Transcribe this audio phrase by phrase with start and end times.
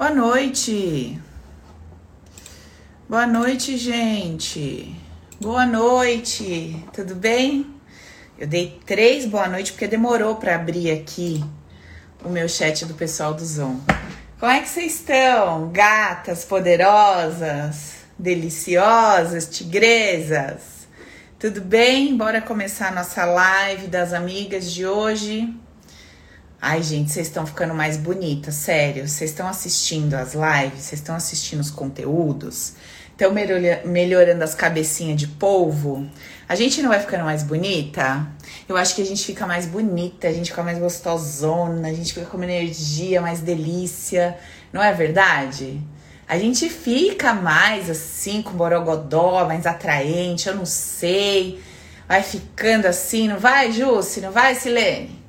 [0.00, 1.20] Boa noite.
[3.06, 4.96] Boa noite, gente.
[5.38, 6.82] Boa noite.
[6.90, 7.66] Tudo bem?
[8.38, 11.44] Eu dei três boa noite porque demorou para abrir aqui
[12.24, 13.78] o meu chat do pessoal do Zoom.
[14.38, 15.70] Como é que vocês estão?
[15.70, 20.88] Gatas poderosas, deliciosas, tigresas.
[21.38, 22.16] Tudo bem?
[22.16, 25.54] Bora começar a nossa live das amigas de hoje.
[26.62, 29.08] Ai, gente, vocês estão ficando mais bonitas, sério.
[29.08, 32.74] Vocês estão assistindo as lives, vocês estão assistindo os conteúdos,
[33.12, 36.06] estão melhorando as cabecinhas de polvo.
[36.46, 38.26] A gente não vai ficando mais bonita?
[38.68, 42.12] Eu acho que a gente fica mais bonita, a gente fica mais gostosona, a gente
[42.12, 44.36] fica com uma energia, mais delícia.
[44.70, 45.80] Não é verdade?
[46.28, 51.58] A gente fica mais assim, com borogodó, mais atraente, eu não sei.
[52.06, 54.20] Vai ficando assim, não vai, Jússi?
[54.20, 55.19] Não vai, Silene?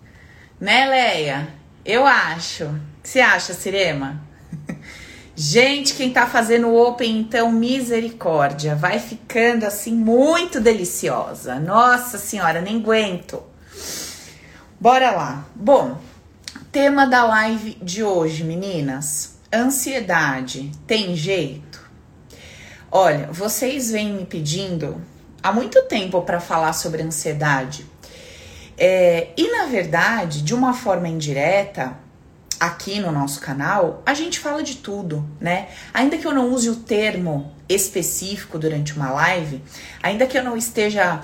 [0.62, 1.48] Né, Leia?
[1.84, 2.66] Eu acho.
[2.66, 4.22] O que você acha, Cirema?
[5.36, 8.76] Gente, quem tá fazendo Open, então, misericórdia.
[8.76, 11.59] Vai ficando assim muito deliciosa.
[11.59, 13.42] Nossa senhora, nem aguento.
[14.80, 15.45] Bora lá.
[15.56, 15.98] Bom,
[16.72, 19.40] tema da live de hoje, meninas.
[19.52, 21.90] Ansiedade tem jeito?
[22.92, 25.02] Olha, vocês vêm me pedindo
[25.42, 27.90] há muito tempo para falar sobre ansiedade.
[28.84, 31.96] É, e na verdade, de uma forma indireta,
[32.60, 35.68] aqui no nosso canal, a gente fala de tudo, né?
[35.94, 39.62] Ainda que eu não use o termo específico durante uma live,
[40.02, 41.22] ainda que eu não esteja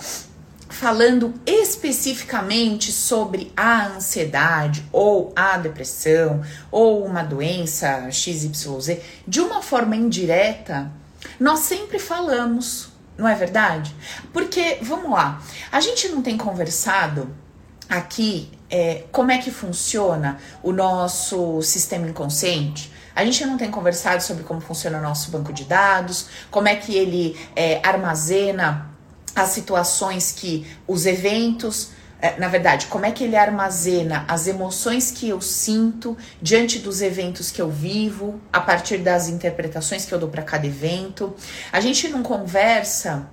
[0.69, 9.95] falando especificamente sobre a ansiedade ou a depressão ou uma doença XYZ, de uma forma
[9.95, 10.91] indireta,
[11.39, 13.95] nós sempre falamos, não é verdade?
[14.31, 15.41] Porque, vamos lá,
[15.71, 17.35] a gente não tem conversado
[17.89, 22.91] aqui é, como é que funciona o nosso sistema inconsciente.
[23.15, 26.75] A gente não tem conversado sobre como funciona o nosso banco de dados, como é
[26.75, 28.91] que ele é, armazena
[29.35, 31.89] as situações que os eventos,
[32.19, 37.01] é, na verdade, como é que ele armazena as emoções que eu sinto diante dos
[37.01, 41.35] eventos que eu vivo, a partir das interpretações que eu dou para cada evento.
[41.71, 43.27] A gente não conversa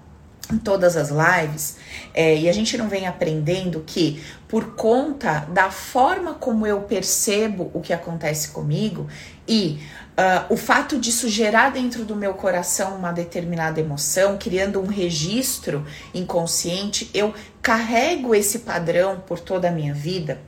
[0.53, 1.77] em todas as lives,
[2.13, 7.71] é, e a gente não vem aprendendo que, por conta da forma como eu percebo
[7.73, 9.09] o que acontece comigo
[9.49, 9.81] e
[10.19, 15.85] uh, o fato disso gerar dentro do meu coração uma determinada emoção, criando um registro
[16.15, 20.41] inconsciente, eu carrego esse padrão por toda a minha vida.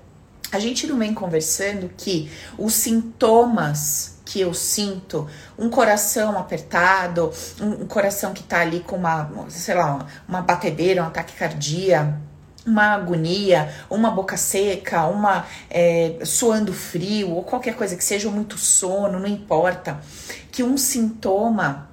[0.52, 7.84] A gente não vem conversando que os sintomas que eu sinto, um coração apertado, um,
[7.84, 12.26] um coração que tá ali com uma, sei lá, uma, uma batedeira, um ataque cardíaco,
[12.66, 18.58] uma agonia, uma boca seca, uma é, suando frio, ou qualquer coisa que seja, muito
[18.58, 20.00] sono, não importa,
[20.50, 21.88] que um sintoma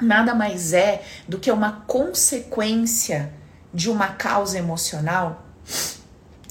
[0.00, 3.32] nada mais é do que uma consequência
[3.72, 5.46] de uma causa emocional.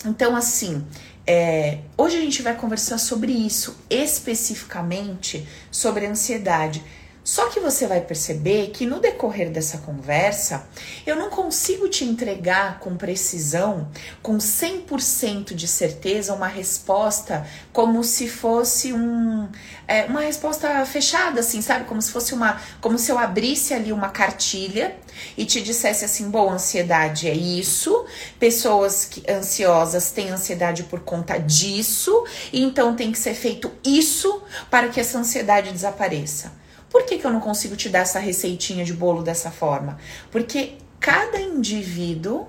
[0.06, 0.86] Então, assim,
[1.28, 6.82] é, hoje a gente vai conversar sobre isso, especificamente sobre ansiedade.
[7.28, 10.66] Só que você vai perceber que no decorrer dessa conversa,
[11.06, 18.30] eu não consigo te entregar com precisão, com 100% de certeza, uma resposta como se
[18.30, 19.46] fosse um,
[19.86, 21.84] é, uma resposta fechada, assim, sabe?
[21.84, 22.62] Como se fosse uma.
[22.80, 24.96] Como se eu abrisse ali uma cartilha
[25.38, 28.06] e te dissesse assim: bom, ansiedade é isso,
[28.40, 32.24] pessoas que, ansiosas têm ansiedade por conta disso,
[32.54, 36.66] então tem que ser feito isso para que essa ansiedade desapareça.
[36.90, 39.98] Por que, que eu não consigo te dar essa receitinha de bolo dessa forma?
[40.32, 42.48] Porque cada indivíduo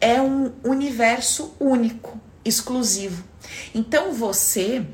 [0.00, 3.24] é um universo único, exclusivo.
[3.74, 4.84] Então você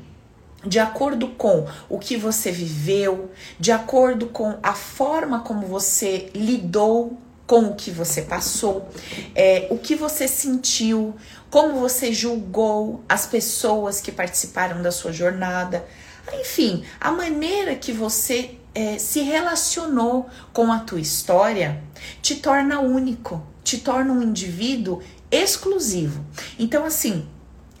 [0.65, 7.19] de acordo com o que você viveu, de acordo com a forma como você lidou
[7.45, 8.89] com o que você passou,
[9.35, 11.13] é, o que você sentiu,
[11.51, 15.85] como você julgou as pessoas que participaram da sua jornada,
[16.33, 21.81] enfim, a maneira que você é, se relacionou com a tua história
[22.21, 25.01] te torna único, te torna um indivíduo
[25.31, 26.23] exclusivo.
[26.59, 27.25] Então, assim,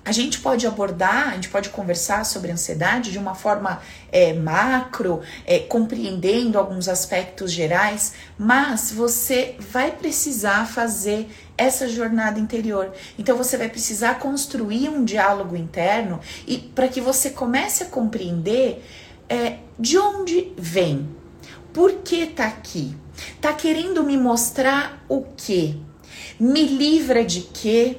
[0.05, 3.81] a gente pode abordar, a gente pode conversar sobre ansiedade de uma forma
[4.11, 11.27] é, macro, é, compreendendo alguns aspectos gerais, mas você vai precisar fazer
[11.57, 12.93] essa jornada interior.
[13.17, 18.83] Então você vai precisar construir um diálogo interno e para que você comece a compreender
[19.29, 21.09] é, de onde vem,
[21.73, 22.95] por que tá aqui,
[23.41, 25.79] tá querendo me mostrar o que,
[26.39, 27.97] me livra de quê,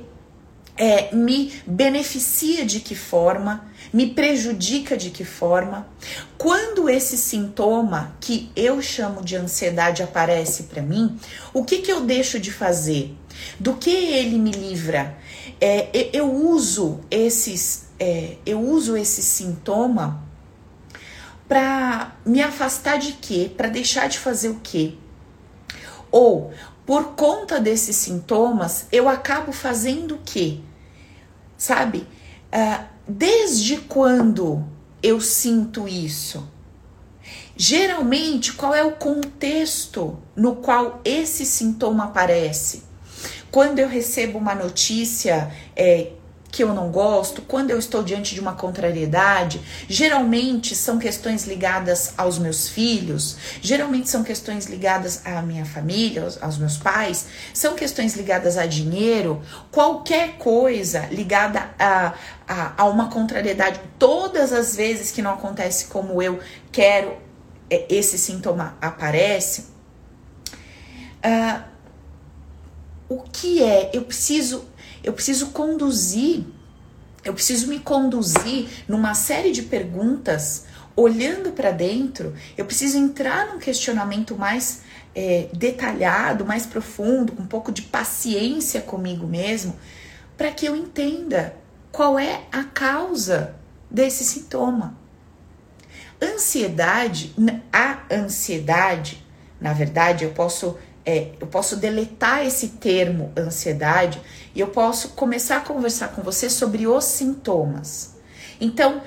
[0.76, 5.86] é, me beneficia de que forma, me prejudica de que forma.
[6.36, 11.18] Quando esse sintoma que eu chamo de ansiedade aparece para mim,
[11.54, 13.14] o que, que eu deixo de fazer?
[13.58, 15.16] Do que ele me livra?
[15.60, 20.25] É, eu uso esses, é, eu uso esse sintoma
[21.48, 23.50] para me afastar de quê?
[23.56, 24.94] Para deixar de fazer o quê?
[26.10, 26.52] Ou
[26.84, 30.60] por conta desses sintomas, eu acabo fazendo o quê?
[31.56, 32.06] Sabe?
[32.52, 34.64] Uh, desde quando
[35.02, 36.48] eu sinto isso?
[37.56, 42.84] Geralmente, qual é o contexto no qual esse sintoma aparece?
[43.50, 46.12] Quando eu recebo uma notícia é,
[46.50, 52.14] que eu não gosto, quando eu estou diante de uma contrariedade, geralmente são questões ligadas
[52.16, 57.74] aos meus filhos, geralmente são questões ligadas à minha família, aos, aos meus pais, são
[57.74, 62.14] questões ligadas a dinheiro, qualquer coisa ligada a,
[62.48, 66.40] a, a uma contrariedade, todas as vezes que não acontece como eu
[66.72, 67.16] quero,
[67.68, 69.66] é, esse sintoma aparece.
[71.24, 71.76] Uh,
[73.08, 73.90] o que é?
[73.92, 74.64] Eu preciso
[75.06, 76.44] eu preciso conduzir,
[77.24, 80.64] eu preciso me conduzir numa série de perguntas,
[80.96, 84.82] olhando para dentro, eu preciso entrar num questionamento mais
[85.14, 89.76] é, detalhado, mais profundo, com um pouco de paciência comigo mesmo,
[90.36, 91.54] para que eu entenda
[91.92, 93.54] qual é a causa
[93.88, 94.98] desse sintoma.
[96.20, 97.32] Ansiedade,
[97.72, 99.24] a ansiedade,
[99.60, 100.76] na verdade, eu posso
[101.06, 104.20] é, eu posso deletar esse termo ansiedade
[104.52, 108.16] e eu posso começar a conversar com você sobre os sintomas.
[108.60, 109.00] Então,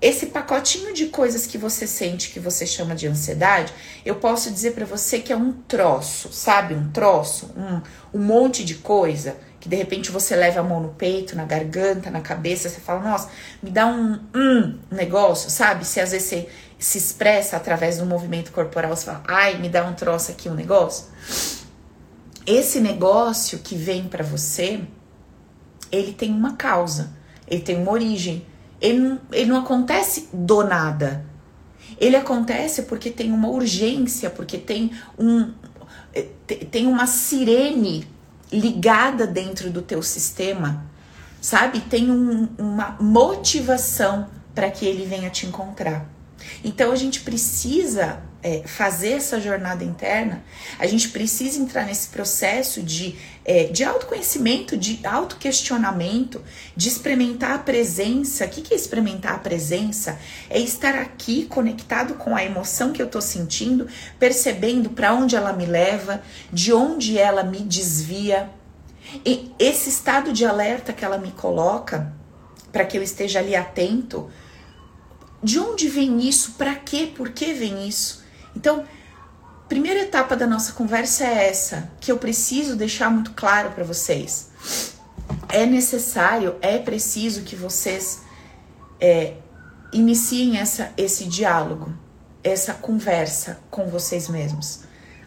[0.00, 3.72] esse pacotinho de coisas que você sente, que você chama de ansiedade,
[4.04, 6.74] eu posso dizer para você que é um troço, sabe?
[6.74, 9.36] Um troço, um, um monte de coisa
[9.66, 13.00] que de repente você leva a mão no peito, na garganta, na cabeça, você fala,
[13.00, 13.30] nossa,
[13.60, 15.84] me dá um, um negócio, sabe?
[15.84, 19.84] Se às vezes você se expressa através do movimento corporal, você fala, ai, me dá
[19.84, 21.06] um troço aqui, um negócio.
[22.46, 24.80] Esse negócio que vem para você,
[25.90, 27.12] ele tem uma causa,
[27.48, 28.46] ele tem uma origem.
[28.80, 31.24] Ele não, ele não acontece do nada.
[31.98, 35.52] Ele acontece porque tem uma urgência, porque tem um
[36.70, 38.06] tem uma sirene
[38.50, 40.86] ligada dentro do teu sistema,
[41.40, 41.80] sabe?
[41.80, 46.08] Tem um, uma motivação para que ele venha te encontrar.
[46.64, 50.44] Então a gente precisa é, fazer essa jornada interna,
[50.78, 56.40] a gente precisa entrar nesse processo de, é, de autoconhecimento, de autoquestionamento,
[56.76, 58.44] de experimentar a presença.
[58.44, 60.18] O que, que é experimentar a presença?
[60.48, 65.52] É estar aqui conectado com a emoção que eu estou sentindo, percebendo para onde ela
[65.52, 66.22] me leva,
[66.52, 68.48] de onde ela me desvia.
[69.24, 72.12] E esse estado de alerta que ela me coloca,
[72.70, 74.30] para que eu esteja ali atento
[75.42, 76.52] de onde vem isso?
[76.52, 77.12] Para quê?
[77.14, 78.24] Por que vem isso?
[78.54, 78.84] Então,
[79.68, 84.50] primeira etapa da nossa conversa é essa, que eu preciso deixar muito claro para vocês.
[85.48, 88.22] É necessário, é preciso que vocês
[89.00, 89.34] é,
[89.92, 91.92] iniciem essa, esse diálogo,
[92.42, 94.80] essa conversa com vocês mesmos.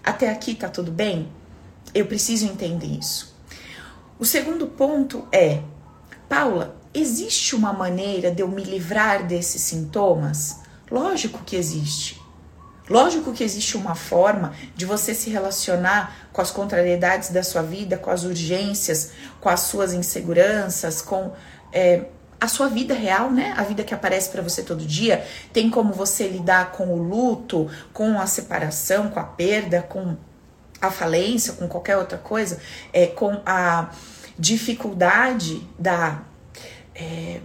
[0.03, 1.31] Até aqui tá tudo bem?
[1.93, 3.35] Eu preciso entender isso.
[4.17, 5.61] O segundo ponto é,
[6.27, 10.61] Paula, existe uma maneira de eu me livrar desses sintomas?
[10.89, 12.19] Lógico que existe.
[12.89, 17.97] Lógico que existe uma forma de você se relacionar com as contrariedades da sua vida,
[17.97, 21.31] com as urgências, com as suas inseguranças, com
[21.71, 22.05] é,
[22.41, 23.53] a sua vida real, né?
[23.55, 25.23] A vida que aparece para você todo dia.
[25.53, 30.17] Tem como você lidar com o luto, com a separação, com a perda, com
[30.81, 32.59] a falência, com qualquer outra coisa,
[32.91, 33.91] é, com a
[34.37, 36.23] dificuldade da
[36.99, 37.41] é,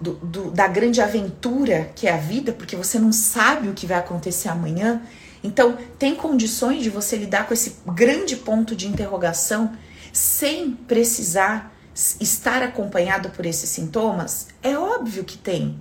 [0.00, 3.86] do, do, da grande aventura que é a vida, porque você não sabe o que
[3.86, 5.02] vai acontecer amanhã.
[5.42, 9.72] Então, tem condições de você lidar com esse grande ponto de interrogação
[10.12, 14.48] sem precisar estar acompanhado por esses sintomas?
[14.62, 15.78] É óbvio que tem.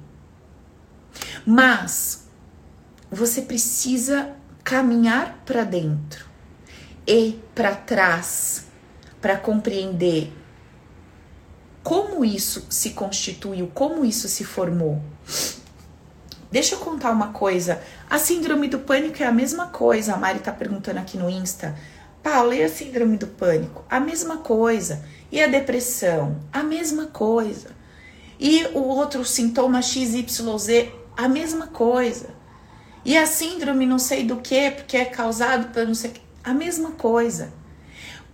[1.46, 2.28] Mas
[3.10, 6.26] você precisa caminhar para dentro
[7.08, 8.66] e para trás
[9.20, 10.32] para compreender
[11.90, 15.02] como isso se constituiu, como isso se formou.
[16.52, 17.82] Deixa eu contar uma coisa.
[18.08, 20.14] A síndrome do pânico é a mesma coisa.
[20.14, 21.76] A Mari tá perguntando aqui no Insta.
[22.22, 23.84] Paula, e a síndrome do pânico?
[23.90, 25.04] A mesma coisa.
[25.32, 26.40] E a depressão?
[26.54, 27.72] A mesma coisa.
[28.40, 30.92] E o outro sintoma XYZ?
[31.18, 32.30] A mesma coisa.
[33.04, 36.22] E a síndrome não sei do que, porque é causado por não sei o que.
[36.44, 37.52] A mesma coisa.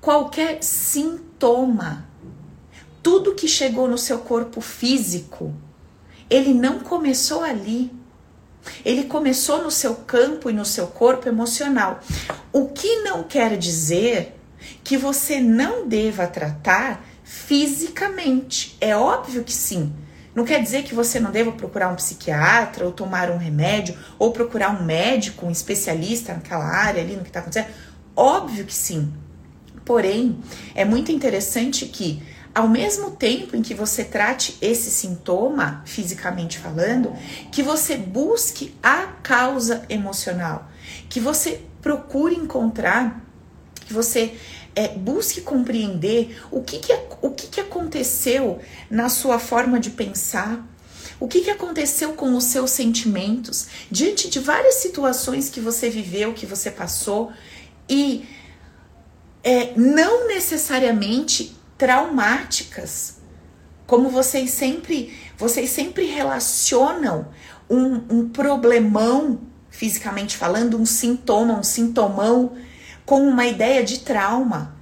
[0.02, 2.15] Qualquer sintoma
[3.06, 5.54] tudo que chegou no seu corpo físico,
[6.28, 7.92] ele não começou ali.
[8.84, 12.00] Ele começou no seu campo e no seu corpo emocional.
[12.52, 14.36] O que não quer dizer
[14.84, 18.76] que você não deva tratar fisicamente.
[18.82, 19.94] É óbvio que sim.
[20.34, 24.32] Não quer dizer que você não deva procurar um psiquiatra ou tomar um remédio ou
[24.32, 27.72] procurar um médico, um especialista naquela área ali no que está acontecendo.
[28.16, 29.14] Óbvio que sim.
[29.86, 30.40] Porém,
[30.74, 32.20] é muito interessante que
[32.56, 37.14] ao mesmo tempo em que você trate esse sintoma, fisicamente falando,
[37.52, 40.72] que você busque a causa emocional,
[41.10, 43.22] que você procure encontrar,
[43.86, 44.36] que você
[44.74, 50.66] é, busque compreender o que, que, o que, que aconteceu na sua forma de pensar,
[51.20, 56.34] o que, que aconteceu com os seus sentimentos diante de várias situações que você viveu,
[56.34, 57.32] que você passou
[57.90, 58.26] e
[59.44, 63.18] é, não necessariamente traumáticas,
[63.86, 67.28] como vocês sempre vocês sempre relacionam
[67.70, 72.54] um, um problemão fisicamente falando, um sintoma, um sintomão
[73.06, 74.74] com uma ideia de trauma.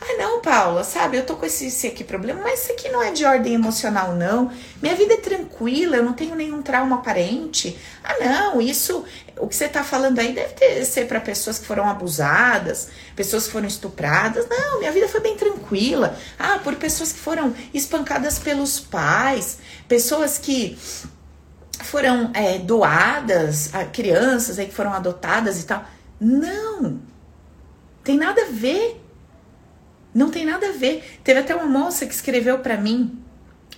[0.00, 3.02] Ah, não, Paula, sabe, eu tô com esse, esse aqui problema, mas isso aqui não
[3.02, 4.50] é de ordem emocional, não.
[4.82, 7.78] Minha vida é tranquila, eu não tenho nenhum trauma aparente.
[8.02, 9.04] Ah, não, isso,
[9.38, 13.46] o que você tá falando aí deve ter, ser para pessoas que foram abusadas, pessoas
[13.46, 14.46] que foram estupradas.
[14.48, 16.16] Não, minha vida foi bem tranquila.
[16.38, 20.78] Ah, por pessoas que foram espancadas pelos pais, pessoas que
[21.82, 25.84] foram é, doadas, crianças aí que foram adotadas e tal.
[26.20, 27.00] Não,
[28.02, 29.00] tem nada a ver.
[30.14, 31.18] Não tem nada a ver.
[31.24, 33.20] Teve até uma moça que escreveu para mim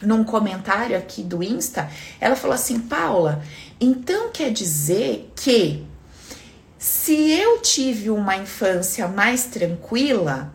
[0.02, 1.88] num comentário aqui do Insta.
[2.20, 3.42] Ela falou assim: Paula,
[3.80, 5.84] então quer dizer que
[6.78, 10.54] se eu tive uma infância mais tranquila,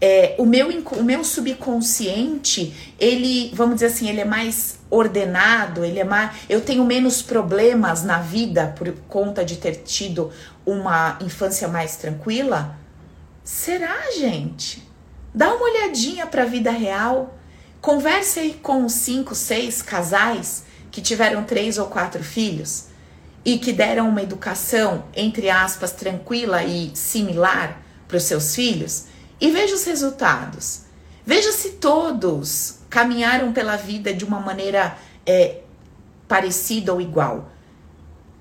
[0.00, 5.98] é, o, meu, o meu subconsciente, ele, vamos dizer assim, ele é mais ordenado, ele
[5.98, 6.30] é mais.
[6.48, 10.30] Eu tenho menos problemas na vida por conta de ter tido
[10.64, 12.78] uma infância mais tranquila.
[13.42, 14.86] Será, gente?
[15.34, 17.36] Dá uma olhadinha para a vida real.
[17.80, 22.86] Converse aí com os cinco, seis casais que tiveram três ou quatro filhos
[23.44, 29.04] e que deram uma educação, entre aspas, tranquila e similar para os seus filhos
[29.40, 30.82] e veja os resultados.
[31.24, 35.60] Veja se todos caminharam pela vida de uma maneira é,
[36.26, 37.50] parecida ou igual.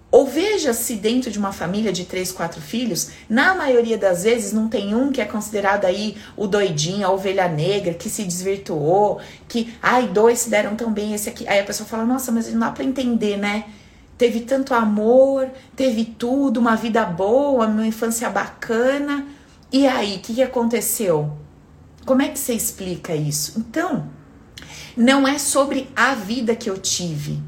[0.09, 4.53] Ou veja se dentro de uma família de três, quatro filhos, na maioria das vezes
[4.53, 9.19] não tem um que é considerado aí o doidinho, a ovelha negra, que se desvirtuou,
[9.49, 11.45] que, ai, dois se deram tão bem, esse aqui.
[11.47, 13.65] Aí a pessoa fala, nossa, mas não dá pra entender, né?
[14.17, 19.27] Teve tanto amor, teve tudo, uma vida boa, uma infância bacana.
[19.71, 21.37] E aí, o que, que aconteceu?
[22.05, 23.59] Como é que você explica isso?
[23.59, 24.07] Então,
[24.95, 27.39] não é sobre a vida que eu tive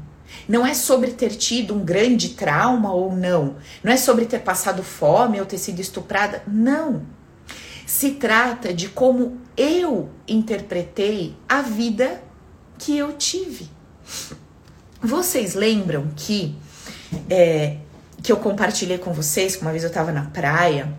[0.50, 3.54] não é sobre ter tido um grande trauma ou não.
[3.84, 6.42] Não é sobre ter passado fome ou ter sido estuprada.
[6.44, 7.02] Não.
[7.86, 12.20] Se trata de como eu interpretei a vida
[12.76, 13.70] que eu tive.
[15.00, 16.58] Vocês lembram que
[17.30, 17.76] é,
[18.20, 20.92] que eu compartilhei com vocês que uma vez eu estava na praia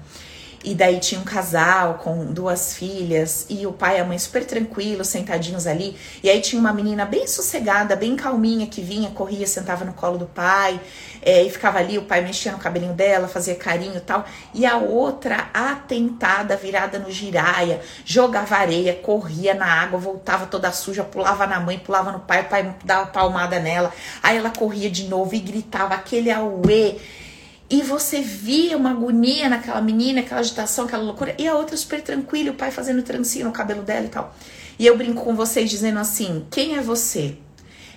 [0.63, 4.45] e daí tinha um casal com duas filhas e o pai e a mãe super
[4.45, 5.97] tranquilos, sentadinhos ali.
[6.21, 10.19] E aí tinha uma menina bem sossegada, bem calminha que vinha, corria, sentava no colo
[10.19, 10.79] do pai
[11.21, 11.97] é, e ficava ali.
[11.97, 14.23] O pai mexia no cabelinho dela, fazia carinho e tal.
[14.53, 21.03] E a outra atentada, virada no giraia, jogava areia, corria na água, voltava toda suja,
[21.03, 23.91] pulava na mãe, pulava no pai, o pai dava palmada nela.
[24.21, 26.97] Aí ela corria de novo e gritava aquele auê
[27.71, 32.01] e você via uma agonia naquela menina, aquela agitação, aquela loucura, e a outra super
[32.01, 34.35] tranquila, o pai fazendo trancinho no cabelo dela e tal.
[34.77, 37.37] E eu brinco com vocês dizendo assim: quem é você?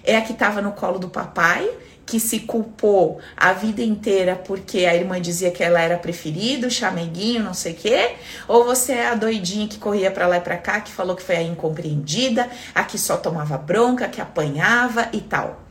[0.04, 1.68] É a que estava no colo do papai,
[2.06, 7.42] que se culpou a vida inteira porque a irmã dizia que ela era preferida, chameguinho,
[7.42, 8.14] não sei o quê?
[8.46, 11.22] Ou você é a doidinha que corria para lá e pra cá, que falou que
[11.22, 15.63] foi a incompreendida, a que só tomava bronca, que apanhava e tal?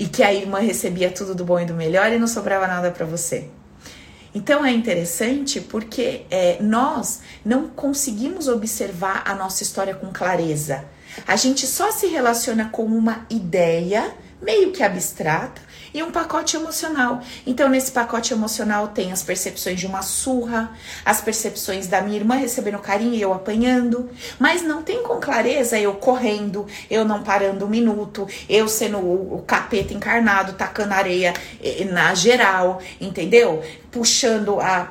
[0.00, 2.90] E que a irmã recebia tudo do bom e do melhor e não sobrava nada
[2.90, 3.50] para você.
[4.34, 10.86] Então é interessante porque é, nós não conseguimos observar a nossa história com clareza.
[11.26, 15.60] A gente só se relaciona com uma ideia meio que abstrata
[15.92, 17.20] e um pacote emocional.
[17.46, 20.70] Então, nesse pacote emocional tem as percepções de uma surra,
[21.04, 25.78] as percepções da minha irmã recebendo carinho e eu apanhando, mas não tem com clareza
[25.78, 31.34] eu correndo, eu não parando um minuto, eu sendo o, capeta encarnado, tacando areia
[31.90, 33.62] na geral, entendeu?
[33.90, 34.90] Puxando a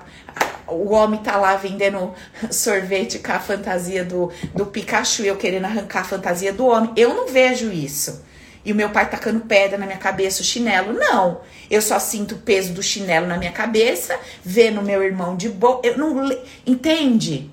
[0.67, 2.13] o homem tá lá vendendo
[2.51, 6.91] sorvete com a fantasia do, do Pikachu eu querendo arrancar a fantasia do homem.
[6.95, 8.23] Eu não vejo isso.
[8.63, 10.93] E o meu pai tacando pedra na minha cabeça, o chinelo.
[10.93, 11.41] Não.
[11.69, 15.79] Eu só sinto o peso do chinelo na minha cabeça, vendo meu irmão de boa.
[15.83, 16.29] Eu não.
[16.65, 17.49] Entende?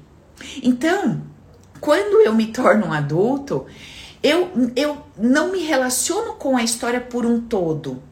[0.63, 1.23] Então,
[1.81, 3.67] quando eu me torno um adulto,
[4.23, 8.03] eu, eu não me relaciono com a história por um todo.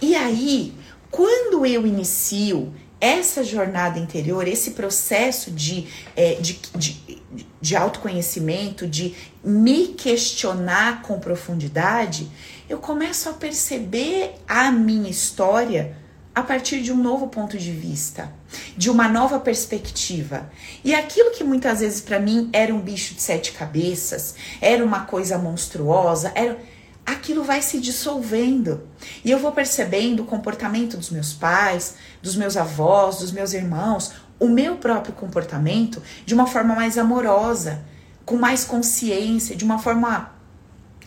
[0.00, 0.72] E aí,
[1.10, 2.72] quando eu inicio
[3.04, 7.22] essa jornada interior, esse processo de, é, de, de,
[7.60, 12.26] de autoconhecimento, de me questionar com profundidade,
[12.66, 15.98] eu começo a perceber a minha história
[16.34, 18.32] a partir de um novo ponto de vista,
[18.74, 20.50] de uma nova perspectiva.
[20.82, 25.04] E aquilo que muitas vezes para mim era um bicho de sete cabeças, era uma
[25.04, 26.58] coisa monstruosa, era
[27.04, 28.88] aquilo vai se dissolvendo.
[29.24, 34.12] E eu vou percebendo o comportamento dos meus pais, dos meus avós, dos meus irmãos,
[34.38, 37.84] o meu próprio comportamento de uma forma mais amorosa,
[38.24, 40.32] com mais consciência, de uma forma,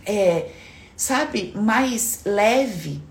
[0.06, 0.50] é,
[0.96, 3.02] sabe, mais leve.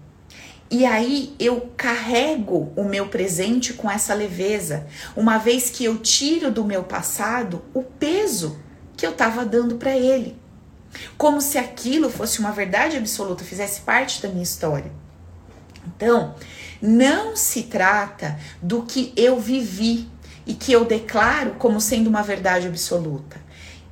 [0.70, 6.50] E aí eu carrego o meu presente com essa leveza, uma vez que eu tiro
[6.50, 8.58] do meu passado o peso
[8.96, 10.36] que eu estava dando para ele
[11.16, 14.90] como se aquilo fosse uma verdade absoluta, fizesse parte da minha história.
[15.86, 16.34] Então,
[16.80, 20.08] não se trata do que eu vivi
[20.46, 23.40] e que eu declaro como sendo uma verdade absoluta,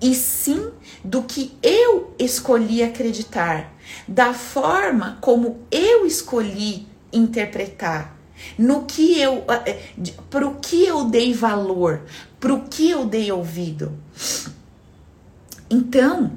[0.01, 0.71] e sim
[1.03, 3.73] do que eu escolhi acreditar,
[4.07, 8.17] da forma como eu escolhi interpretar,
[8.59, 12.03] no que eu, eh, eh, para o que eu dei valor,
[12.39, 13.93] para o que eu dei ouvido.
[15.71, 16.33] Então,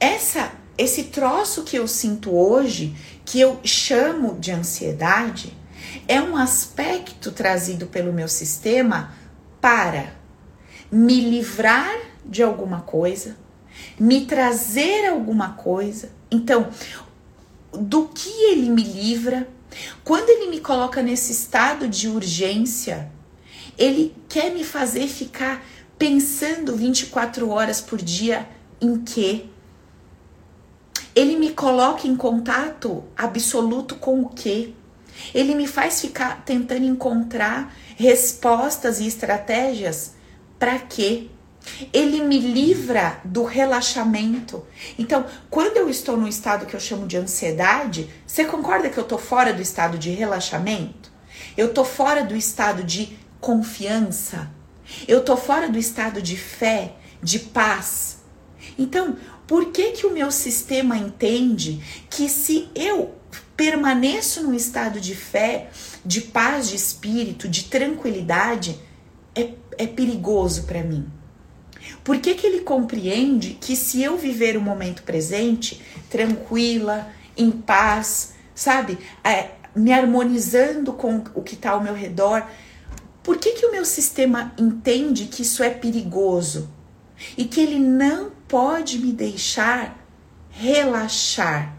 [0.00, 5.52] essa esse troço que eu sinto hoje, que eu chamo de ansiedade,
[6.08, 9.12] é um aspecto trazido pelo meu sistema
[9.60, 10.14] para
[10.90, 13.36] me livrar de alguma coisa,
[13.98, 16.10] me trazer alguma coisa.
[16.30, 16.70] Então,
[17.72, 19.46] do que ele me livra?
[20.02, 23.12] Quando ele me coloca nesse estado de urgência,
[23.76, 25.62] ele quer me fazer ficar
[25.98, 28.48] pensando 24 horas por dia
[28.80, 29.44] em quê?
[31.14, 34.74] Ele me coloca em contato absoluto com o quê?
[35.34, 40.14] Ele me faz ficar tentando encontrar respostas e estratégias
[40.58, 41.28] para quê?
[41.92, 44.64] Ele me livra do relaxamento.
[44.98, 49.02] Então, quando eu estou no estado que eu chamo de ansiedade, você concorda que eu
[49.02, 51.10] estou fora do estado de relaxamento?
[51.56, 54.50] Eu estou fora do estado de confiança?
[55.06, 58.18] Eu estou fora do estado de fé, de paz?
[58.78, 59.16] Então,
[59.50, 63.16] por que, que o meu sistema entende que se eu
[63.56, 65.70] permaneço num estado de fé,
[66.04, 68.78] de paz de espírito, de tranquilidade,
[69.34, 71.04] é, é perigoso para mim?
[72.04, 78.34] Por que, que ele compreende que se eu viver o momento presente, tranquila, em paz,
[78.54, 82.46] sabe, é, me harmonizando com o que está ao meu redor,
[83.20, 86.70] por que, que o meu sistema entende que isso é perigoso?
[87.36, 89.96] E que ele não pode me deixar
[90.50, 91.72] relaxar.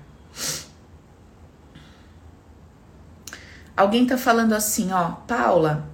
[3.75, 5.91] Alguém tá falando assim, ó, Paula,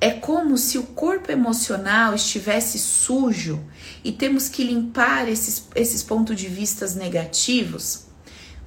[0.00, 3.64] é como se o corpo emocional estivesse sujo
[4.04, 8.04] e temos que limpar esses, esses pontos de vistas negativos.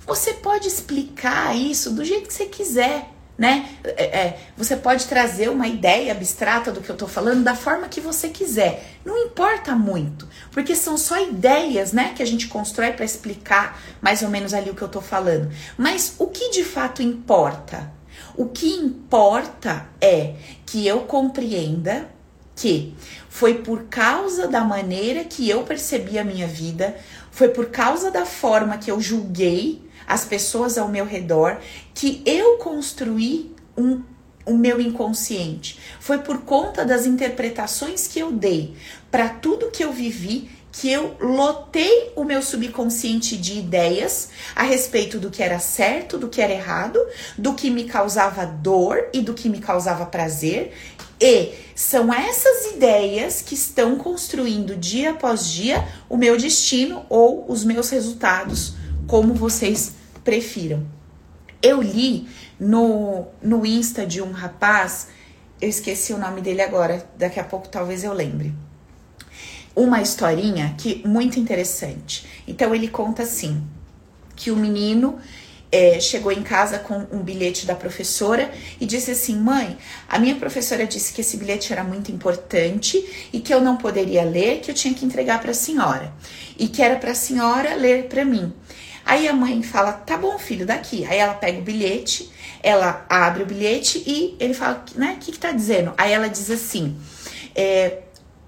[0.06, 3.70] Você pode explicar isso do jeito que você quiser né?
[3.86, 7.88] É, é, você pode trazer uma ideia abstrata do que eu tô falando da forma
[7.88, 8.98] que você quiser.
[9.06, 14.22] Não importa muito, porque são só ideias, né, que a gente constrói para explicar mais
[14.22, 15.50] ou menos ali o que eu tô falando.
[15.78, 17.90] Mas o que de fato importa?
[18.36, 20.34] O que importa é
[20.66, 22.10] que eu compreenda
[22.58, 22.94] que
[23.30, 26.98] foi por causa da maneira que eu percebi a minha vida,
[27.32, 31.58] foi por causa da forma que eu julguei as pessoas ao meu redor,
[31.94, 34.02] que eu construí um,
[34.46, 35.80] o meu inconsciente.
[36.00, 38.74] Foi por conta das interpretações que eu dei
[39.12, 45.20] para tudo que eu vivi que eu lotei o meu subconsciente de ideias a respeito
[45.20, 47.00] do que era certo, do que era errado,
[47.38, 50.74] do que me causava dor e do que me causava prazer.
[51.20, 57.64] E são essas ideias que estão construindo dia após dia o meu destino ou os
[57.66, 58.76] meus resultados,
[59.08, 60.86] como vocês prefiram.
[61.62, 62.28] Eu li
[62.60, 65.08] no, no Insta de um rapaz,
[65.62, 68.54] eu esqueci o nome dele agora, daqui a pouco talvez eu lembre.
[69.76, 72.26] Uma historinha que muito interessante.
[72.48, 73.62] Então ele conta assim:
[74.36, 75.20] que o menino
[75.72, 79.78] é, chegou em casa com um bilhete da professora e disse assim: Mãe,
[80.08, 84.24] a minha professora disse que esse bilhete era muito importante e que eu não poderia
[84.24, 86.14] ler, que eu tinha que entregar para a senhora
[86.58, 88.52] e que era para a senhora ler para mim.
[89.10, 91.04] Aí a mãe fala: Tá bom, filho, daqui.
[91.04, 95.32] Aí ela pega o bilhete, ela abre o bilhete e ele fala: Né, o que,
[95.32, 95.92] que tá dizendo?
[95.98, 96.96] Aí ela diz assim:
[97.56, 98.04] é,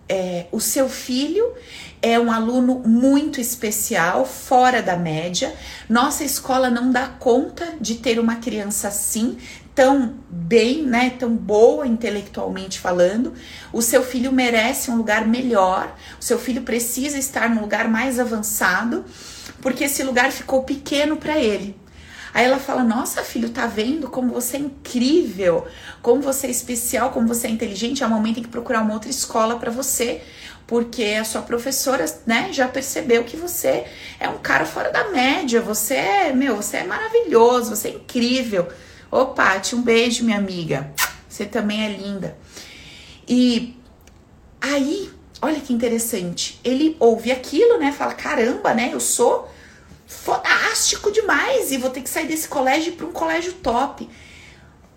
[0.08, 1.52] é, O seu filho
[2.00, 5.52] é um aluno muito especial, fora da média.
[5.90, 9.40] Nossa escola não dá conta de ter uma criança assim,
[9.74, 13.34] tão bem, né, tão boa intelectualmente falando.
[13.72, 15.96] O seu filho merece um lugar melhor.
[16.20, 19.06] O seu filho precisa estar num lugar mais avançado,
[19.62, 21.80] porque esse lugar ficou pequeno para ele.
[22.34, 25.66] Aí ela fala: Nossa, filho, tá vendo como você é incrível,
[26.02, 28.04] como você é especial, como você é inteligente.
[28.04, 30.22] É o momento em que procurar uma outra escola para você
[30.72, 33.84] porque a sua professora, né, já percebeu que você
[34.18, 38.70] é um cara fora da média, você é, meu, você é maravilhoso, você é incrível.
[39.12, 40.94] Ô, Paty, um beijo, minha amiga.
[41.28, 42.38] Você também é linda.
[43.28, 43.78] E
[44.62, 46.60] aí, olha que interessante.
[46.64, 47.92] Ele ouve aquilo, né?
[47.92, 48.90] Fala: caramba, né?
[48.94, 49.52] Eu sou
[50.08, 54.10] fodástico demais e vou ter que sair desse colégio para um colégio top.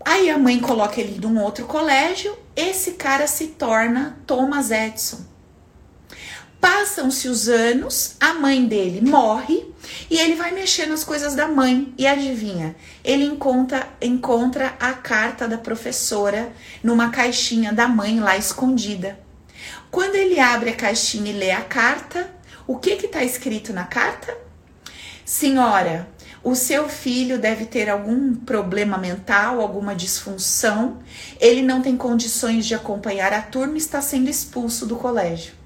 [0.05, 2.37] Aí a mãe coloca ele num outro colégio.
[2.55, 5.34] Esse cara se torna Thomas Edison.
[6.64, 9.70] Passam-se os anos, a mãe dele morre
[10.11, 11.92] e ele vai mexer nas coisas da mãe.
[11.98, 12.74] E adivinha?
[13.05, 16.50] Ele encontra, encontra a carta da professora
[16.83, 19.20] numa caixinha da mãe lá escondida.
[19.90, 22.31] Quando ele abre a caixinha e lê a carta,
[22.66, 24.35] o que está escrito na carta?
[25.22, 26.09] Senhora,
[26.42, 31.03] o seu filho deve ter algum problema mental, alguma disfunção,
[31.38, 35.63] ele não tem condições de acompanhar a turma e está sendo expulso do colégio.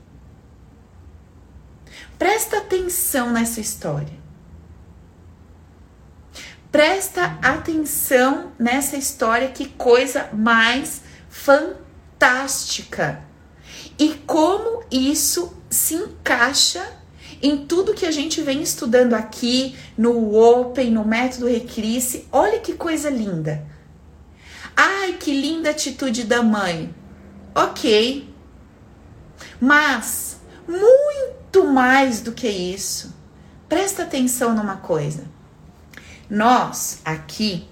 [2.19, 4.19] Presta atenção nessa história.
[6.71, 13.23] Presta atenção nessa história, que coisa mais fantástica.
[13.99, 16.85] E como isso se encaixa
[17.41, 22.27] em tudo que a gente vem estudando aqui no Open, no método Recrisse.
[22.33, 23.65] Olha que coisa linda.
[24.77, 26.93] Ai, que linda atitude da mãe.
[27.55, 28.29] Ok.
[29.61, 33.15] Mas muito muito mais do que isso.
[33.69, 35.25] Presta atenção numa coisa.
[36.31, 37.67] Nós aqui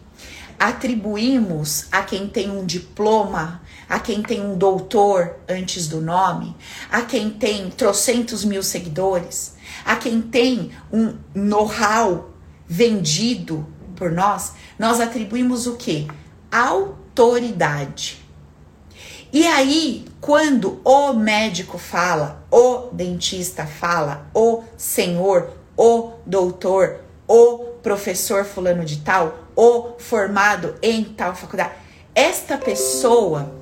[0.59, 6.57] atribuímos a quem tem um diploma, a quem tem um doutor antes do nome,
[6.91, 12.31] a quem tem trocentos mil seguidores, a quem tem um know-how
[12.67, 16.09] vendido por nós, nós atribuímos o que?
[16.51, 18.26] Autoridade.
[19.39, 28.47] E aí, quando o médico fala, o dentista fala, o senhor, o doutor, o professor
[28.47, 31.75] fulano de tal, o formado em tal faculdade,
[32.15, 33.55] esta pessoa,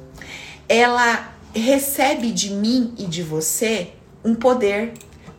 [0.68, 4.92] ela recebe de mim e de você um poder.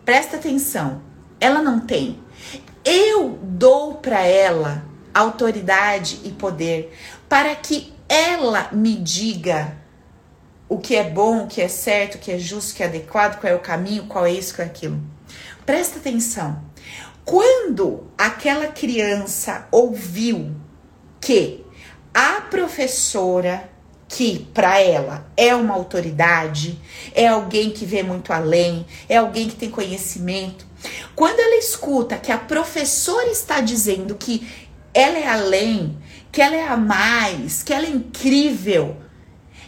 [0.03, 1.01] Presta atenção,
[1.39, 2.19] ela não tem.
[2.83, 6.93] Eu dou para ela autoridade e poder
[7.29, 9.84] para que ela me diga
[10.67, 12.87] o que é bom, o que é certo, o que é justo, o que é
[12.87, 14.99] adequado, qual é o caminho, qual é isso, qual é aquilo.
[15.65, 16.61] Presta atenção.
[17.23, 20.55] Quando aquela criança ouviu
[21.19, 21.65] que
[22.13, 23.69] a professora,
[24.07, 26.79] que para ela é uma autoridade,
[27.13, 30.65] é alguém que vê muito além, é alguém que tem conhecimento,
[31.15, 34.47] quando ela escuta que a professora está dizendo que
[34.93, 35.97] ela é além,
[36.31, 38.97] que ela é a mais, que ela é incrível,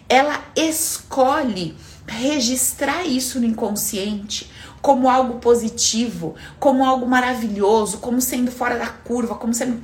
[0.09, 1.75] ela escolhe
[2.07, 4.49] registrar isso no inconsciente
[4.81, 9.83] como algo positivo, como algo maravilhoso, como sendo fora da curva, como sendo.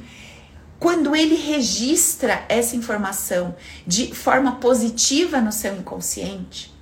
[0.80, 3.56] Quando ele registra essa informação
[3.86, 6.74] de forma positiva no seu inconsciente,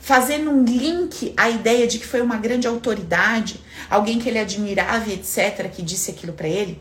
[0.00, 5.10] fazendo um link à ideia de que foi uma grande autoridade, alguém que ele admirava,
[5.10, 6.80] etc., que disse aquilo para ele,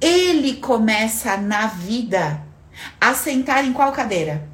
[0.00, 2.42] ele começa na vida
[3.00, 4.53] a sentar em qual cadeira?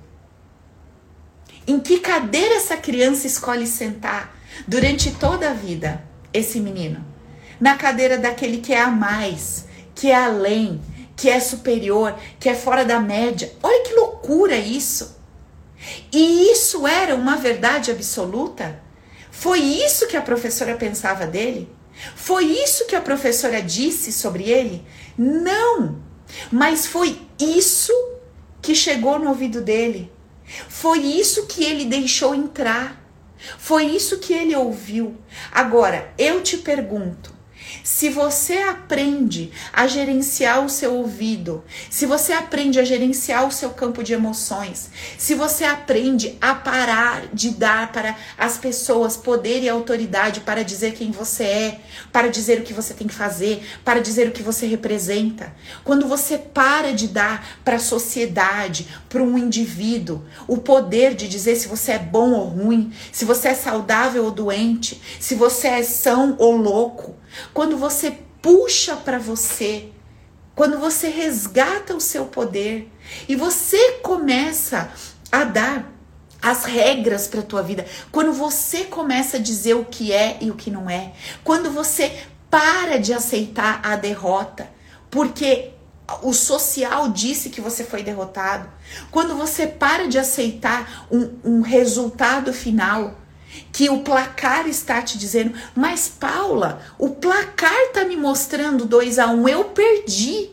[1.70, 6.02] Em que cadeira essa criança escolhe sentar durante toda a vida?
[6.34, 7.04] Esse menino.
[7.60, 10.82] Na cadeira daquele que é a mais, que é além,
[11.14, 13.52] que é superior, que é fora da média.
[13.62, 15.16] Olha que loucura isso!
[16.12, 18.82] E isso era uma verdade absoluta?
[19.30, 21.72] Foi isso que a professora pensava dele?
[22.16, 24.84] Foi isso que a professora disse sobre ele?
[25.16, 26.00] Não!
[26.50, 27.92] Mas foi isso
[28.60, 30.10] que chegou no ouvido dele.
[30.80, 32.98] Foi isso que ele deixou entrar.
[33.58, 35.14] Foi isso que ele ouviu.
[35.52, 37.34] Agora, eu te pergunto:
[37.92, 43.70] Se você aprende a gerenciar o seu ouvido, se você aprende a gerenciar o seu
[43.70, 49.68] campo de emoções, se você aprende a parar de dar para as pessoas poder e
[49.68, 51.80] autoridade para dizer quem você é,
[52.12, 56.06] para dizer o que você tem que fazer, para dizer o que você representa, quando
[56.06, 61.66] você para de dar para a sociedade, para um indivíduo, o poder de dizer se
[61.66, 66.36] você é bom ou ruim, se você é saudável ou doente, se você é são
[66.38, 67.19] ou louco,
[67.52, 69.90] quando você puxa para você,
[70.54, 72.90] quando você resgata o seu poder
[73.28, 74.90] e você começa
[75.30, 75.92] a dar
[76.42, 80.54] as regras para tua vida, quando você começa a dizer o que é e o
[80.54, 81.12] que não é,
[81.44, 84.68] quando você para de aceitar a derrota,
[85.10, 85.72] porque
[86.22, 88.68] o social disse que você foi derrotado,
[89.10, 93.14] quando você para de aceitar um, um resultado final,
[93.72, 99.28] que o placar está te dizendo, mas Paula, o placar está me mostrando 2 a
[99.28, 100.50] 1, um, eu perdi.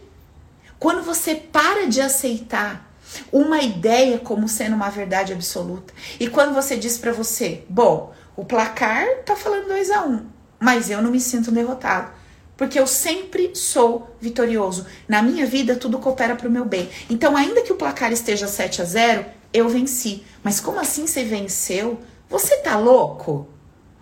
[0.80, 2.94] Quando você para de aceitar
[3.32, 8.46] uma ideia como sendo uma verdade absoluta, e quando você diz para você, bom, o
[8.46, 10.26] placar tá falando 2 a 1, um,
[10.60, 12.12] mas eu não me sinto derrotado.
[12.56, 14.88] Porque eu sempre sou vitorioso.
[15.08, 16.90] Na minha vida, tudo coopera para o meu bem.
[17.08, 20.24] Então, ainda que o placar esteja 7 a 0, eu venci.
[20.44, 22.00] Mas como assim você venceu?
[22.30, 23.48] Você tá louco?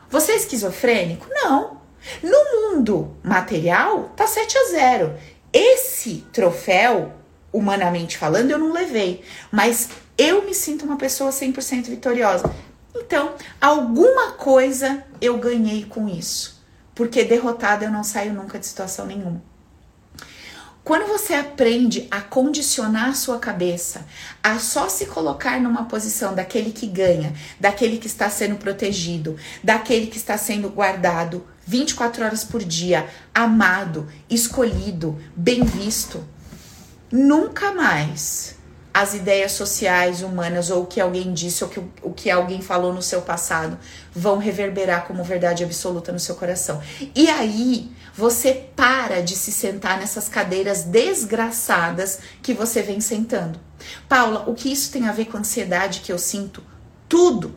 [0.10, 1.28] Você é esquizofrênico?
[1.30, 1.82] Não.
[2.22, 5.18] No mundo material, tá 7 a 0.
[5.52, 7.14] Esse troféu,
[7.52, 9.24] humanamente falando, eu não levei.
[9.52, 12.52] Mas eu me sinto uma pessoa 100% vitoriosa.
[12.96, 16.64] Então, alguma coisa eu ganhei com isso.
[16.94, 19.42] Porque derrotada eu não saio nunca de situação nenhuma.
[20.86, 24.06] Quando você aprende a condicionar sua cabeça
[24.44, 30.06] a só se colocar numa posição daquele que ganha, daquele que está sendo protegido, daquele
[30.06, 36.24] que está sendo guardado 24 horas por dia, amado, escolhido, bem visto,
[37.12, 38.56] nunca mais
[38.96, 42.94] as ideias sociais, humanas, ou o que alguém disse, ou que, o que alguém falou
[42.94, 43.78] no seu passado,
[44.14, 46.82] vão reverberar como verdade absoluta no seu coração.
[47.14, 53.60] E aí, você para de se sentar nessas cadeiras desgraçadas que você vem sentando.
[54.08, 56.64] Paula, o que isso tem a ver com a ansiedade que eu sinto?
[57.10, 57.54] Tudo.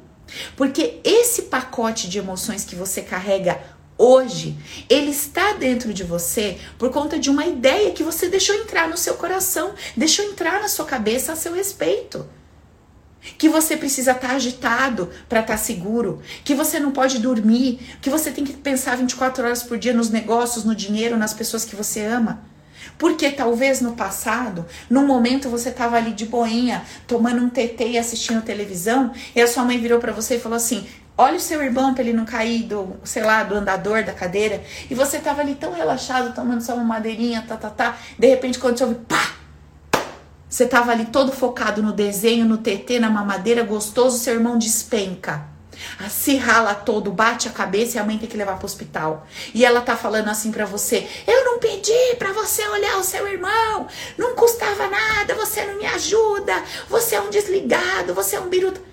[0.57, 3.61] Porque esse pacote de emoções que você carrega
[3.99, 4.57] hoje,
[4.89, 8.97] ele está dentro de você por conta de uma ideia que você deixou entrar no
[8.97, 12.25] seu coração, deixou entrar na sua cabeça a seu respeito.
[13.37, 18.31] Que você precisa estar agitado para estar seguro, que você não pode dormir, que você
[18.31, 22.05] tem que pensar 24 horas por dia nos negócios, no dinheiro, nas pessoas que você
[22.05, 22.45] ama.
[22.97, 27.99] Porque talvez no passado, num momento você estava ali de boinha, tomando um TT e
[27.99, 30.87] assistindo televisão, e a sua mãe virou para você e falou assim:
[31.20, 34.62] Olha o seu irmão para ele não cair do, sei lá, do andador da cadeira.
[34.88, 37.98] E você tava ali tão relaxado, tomando só uma madeirinha, tá, tá, tá.
[38.16, 39.33] De repente, quando você ouve, pá!
[40.48, 45.44] Você tava ali todo focado no desenho, no TT, na mamadeira, gostoso, seu irmão despenca.
[46.09, 49.26] Se rala todo, bate a cabeça e a mãe tem que levar pro hospital.
[49.52, 53.26] E ela tá falando assim para você: Eu não pedi para você olhar o seu
[53.28, 58.48] irmão, não custava nada, você não me ajuda, você é um desligado, você é um
[58.48, 58.88] biruta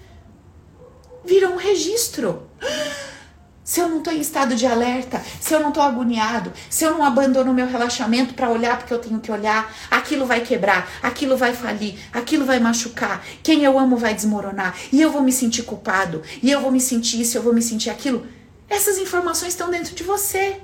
[1.26, 2.50] virou um registro.
[3.64, 6.92] Se eu não estou em estado de alerta, se eu não estou agoniado, se eu
[6.92, 10.88] não abandono o meu relaxamento para olhar porque eu tenho que olhar, aquilo vai quebrar,
[11.02, 15.32] aquilo vai falir, aquilo vai machucar, quem eu amo vai desmoronar, e eu vou me
[15.32, 18.28] sentir culpado, e eu vou me sentir isso, eu vou me sentir aquilo.
[18.70, 20.62] Essas informações estão dentro de você.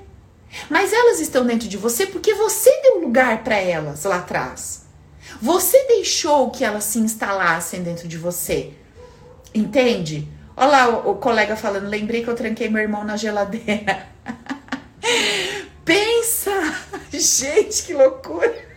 [0.69, 4.83] Mas elas estão dentro de você porque você deu lugar para elas lá atrás.
[5.41, 8.73] Você deixou que elas se instalassem dentro de você.
[9.55, 10.27] Entende?
[10.55, 14.07] Olha lá o, colega falando, lembrei que eu tranquei meu irmão na geladeira.
[15.85, 16.51] Pensa!
[17.11, 18.71] Gente, que loucura!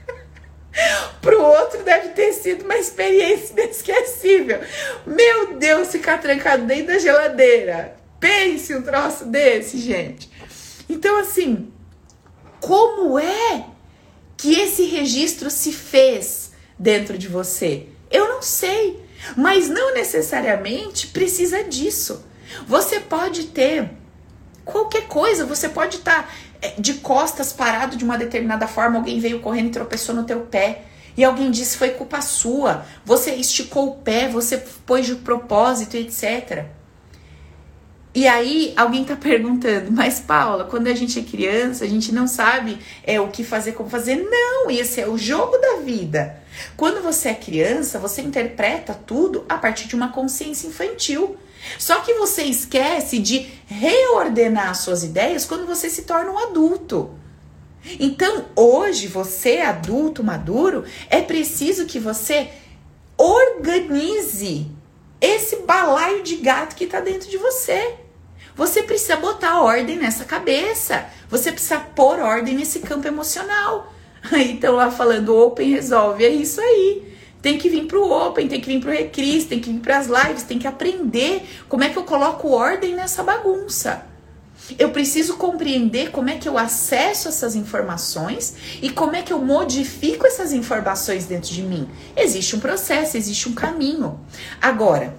[1.21, 4.61] Pro outro deve ter sido uma experiência inesquecível.
[5.07, 7.97] Meu Deus, ficar trancado dentro da geladeira.
[8.19, 10.31] Pense um troço desse, gente.
[10.89, 11.73] Então, assim,
[12.61, 13.67] como é
[14.37, 17.87] que esse registro se fez dentro de você?
[18.11, 19.04] Eu não sei.
[19.37, 22.25] Mas não necessariamente precisa disso.
[22.67, 23.91] Você pode ter
[24.65, 26.29] qualquer coisa, você pode estar tá,
[26.63, 30.41] é, de costas parado de uma determinada forma, alguém veio correndo e tropeçou no teu
[30.41, 30.83] pé.
[31.17, 36.65] E alguém disse foi culpa sua, você esticou o pé, você pôs de propósito, etc.
[38.15, 42.29] E aí alguém tá perguntando, mas Paula, quando a gente é criança, a gente não
[42.29, 44.17] sabe é o que fazer, como fazer.
[44.17, 46.37] Não, esse é o jogo da vida.
[46.77, 51.37] Quando você é criança, você interpreta tudo a partir de uma consciência infantil.
[51.77, 57.19] Só que você esquece de reordenar suas ideias quando você se torna um adulto.
[57.99, 62.49] Então, hoje, você adulto, maduro, é preciso que você
[63.19, 64.71] organize
[65.21, 68.04] esse balaio de gato que tá dentro de você.
[68.57, 71.07] Você precisa botar ordem nessa cabeça.
[71.29, 73.93] Você precisa pôr ordem nesse campo emocional.
[74.31, 76.25] Aí estão lá falando Open resolve.
[76.25, 77.15] É isso aí.
[77.43, 80.45] Tem que vir pro Open, tem que vir pro Recris, tem que vir pras lives,
[80.45, 84.07] tem que aprender como é que eu coloco ordem nessa bagunça.
[84.79, 89.39] Eu preciso compreender como é que eu acesso essas informações e como é que eu
[89.41, 91.87] modifico essas informações dentro de mim.
[92.17, 94.19] Existe um processo, existe um caminho.
[94.63, 95.15] Agora,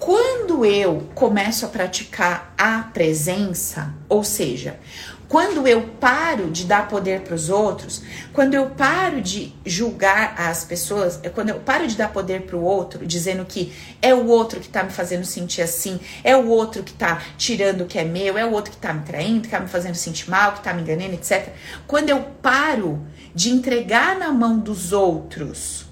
[0.00, 4.80] quando eu começo a praticar a presença, ou seja,
[5.28, 10.64] quando eu paro de dar poder para os outros, quando eu paro de julgar as
[10.64, 14.26] pessoas, é quando eu paro de dar poder para o outro, dizendo que é o
[14.26, 17.98] outro que está me fazendo sentir assim, é o outro que está tirando o que
[17.98, 20.52] é meu, é o outro que está me traindo, que está me fazendo sentir mal,
[20.52, 21.50] que está me enganando, etc.
[21.86, 25.89] Quando eu paro de entregar na mão dos outros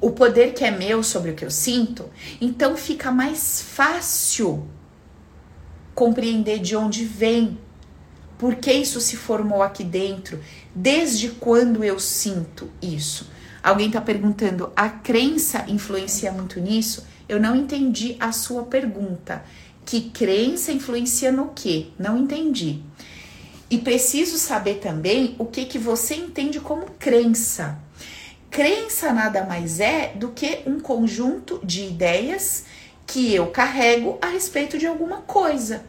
[0.00, 2.08] o poder que é meu sobre o que eu sinto,
[2.40, 4.66] então fica mais fácil
[5.94, 7.58] compreender de onde vem,
[8.38, 10.40] por que isso se formou aqui dentro,
[10.74, 13.30] desde quando eu sinto isso.
[13.62, 17.06] Alguém está perguntando, a crença influencia muito nisso?
[17.28, 19.44] Eu não entendi a sua pergunta.
[19.84, 21.88] Que crença influencia no quê?
[21.98, 22.80] Não entendi.
[23.68, 27.78] E preciso saber também o que, que você entende como crença.
[28.50, 32.64] Crença nada mais é do que um conjunto de ideias
[33.06, 35.84] que eu carrego a respeito de alguma coisa.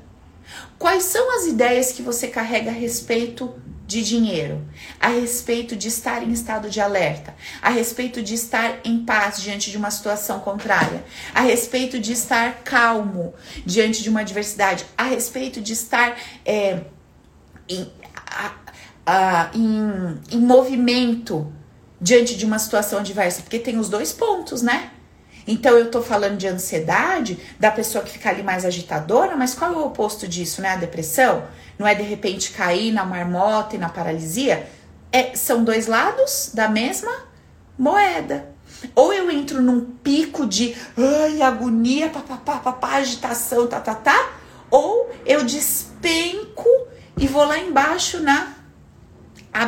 [0.78, 3.54] Quais são as ideias que você carrega a respeito
[3.88, 4.66] de dinheiro,
[5.00, 9.72] a respeito de estar em estado de alerta, a respeito de estar em paz diante
[9.72, 13.34] de uma situação contrária, a respeito de estar calmo
[13.66, 16.82] diante de uma adversidade, a respeito de estar é,
[17.68, 17.92] em,
[18.28, 18.56] a,
[19.06, 21.52] a, em, em movimento
[22.02, 24.90] diante de uma situação adversa, porque tem os dois pontos, né?
[25.48, 29.72] Então eu tô falando de ansiedade, da pessoa que fica ali mais agitadora, mas qual
[29.72, 30.70] é o oposto disso, né?
[30.70, 31.44] A depressão?
[31.78, 34.68] Não é de repente cair na marmota e na paralisia?
[35.12, 37.12] É, são dois lados da mesma
[37.78, 38.50] moeda.
[38.96, 44.32] Ou eu entro num pico de ai, agonia, papapá, papá, agitação, tá, tá, tá,
[44.72, 46.68] ou eu despenco
[47.18, 48.56] e vou lá embaixo na,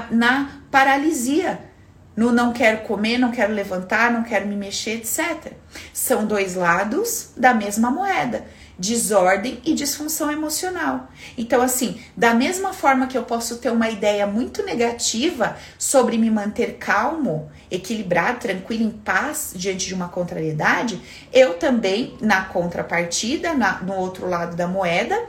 [0.10, 1.73] na paralisia
[2.16, 5.54] no não quero comer, não quero levantar, não quero me mexer, etc.
[5.92, 8.46] São dois lados da mesma moeda,
[8.78, 11.08] desordem e disfunção emocional.
[11.38, 16.30] Então, assim, da mesma forma que eu posso ter uma ideia muito negativa sobre me
[16.30, 23.82] manter calmo, equilibrado, tranquilo, em paz diante de uma contrariedade, eu também, na contrapartida, na,
[23.82, 25.20] no outro lado da moeda,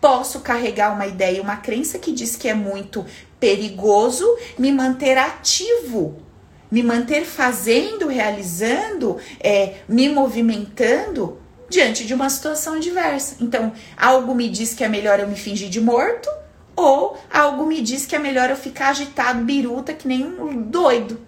[0.00, 3.04] posso carregar uma ideia, uma crença que diz que é muito
[3.40, 4.26] perigoso
[4.58, 6.25] me manter ativo
[6.70, 13.36] me manter fazendo, realizando, é, me movimentando diante de uma situação diversa.
[13.40, 16.28] Então, algo me diz que é melhor eu me fingir de morto,
[16.74, 21.20] ou algo me diz que é melhor eu ficar agitado, biruta, que nem um doido.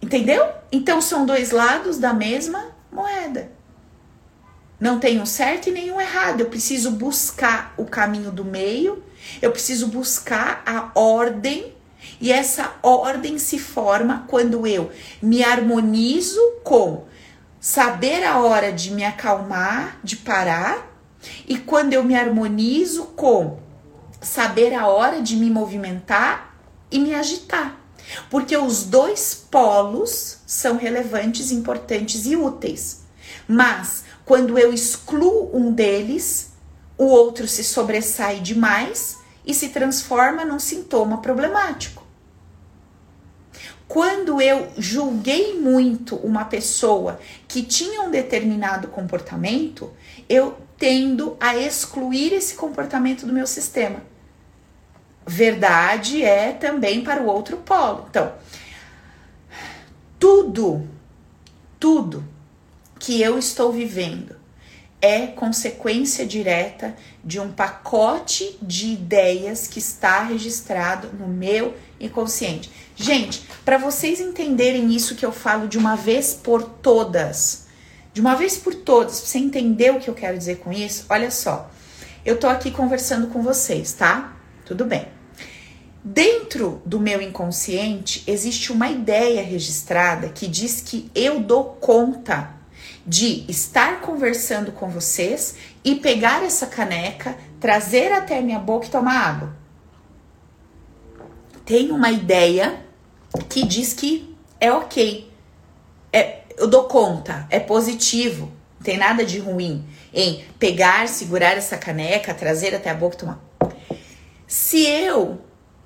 [0.00, 0.46] Entendeu?
[0.70, 3.50] Então, são dois lados da mesma moeda.
[4.80, 6.40] Não tem um certo e nenhum errado.
[6.40, 9.02] Eu preciso buscar o caminho do meio,
[9.40, 11.71] eu preciso buscar a ordem
[12.20, 17.04] e essa ordem se forma quando eu me harmonizo com
[17.60, 20.90] saber a hora de me acalmar, de parar,
[21.46, 23.58] e quando eu me harmonizo com
[24.20, 26.56] saber a hora de me movimentar
[26.90, 27.78] e me agitar.
[28.28, 33.02] Porque os dois polos são relevantes, importantes e úteis.
[33.46, 36.52] Mas quando eu excluo um deles,
[36.98, 42.02] o outro se sobressai demais e se transforma num sintoma problemático.
[43.88, 49.92] Quando eu julguei muito uma pessoa que tinha um determinado comportamento,
[50.28, 54.02] eu tendo a excluir esse comportamento do meu sistema.
[55.26, 58.06] Verdade é também para o outro polo.
[58.08, 58.32] Então,
[60.18, 60.88] tudo,
[61.78, 62.24] tudo
[62.98, 64.41] que eu estou vivendo
[65.02, 66.94] é consequência direta
[67.24, 72.70] de um pacote de ideias que está registrado no meu inconsciente.
[72.94, 77.66] Gente, para vocês entenderem isso que eu falo de uma vez por todas,
[78.14, 81.04] de uma vez por todas, pra você entender o que eu quero dizer com isso,
[81.08, 81.68] olha só.
[82.24, 84.36] Eu tô aqui conversando com vocês, tá?
[84.64, 85.08] Tudo bem.
[86.04, 92.61] Dentro do meu inconsciente existe uma ideia registrada que diz que eu dou conta
[93.06, 99.16] de estar conversando com vocês e pegar essa caneca, trazer até minha boca e tomar
[99.16, 99.56] água.
[101.64, 102.84] Tem uma ideia
[103.48, 105.30] que diz que é ok.
[106.12, 111.76] É, eu dou conta, é positivo, não tem nada de ruim em pegar, segurar essa
[111.76, 113.40] caneca, trazer até a boca e tomar.
[114.46, 115.40] Se eu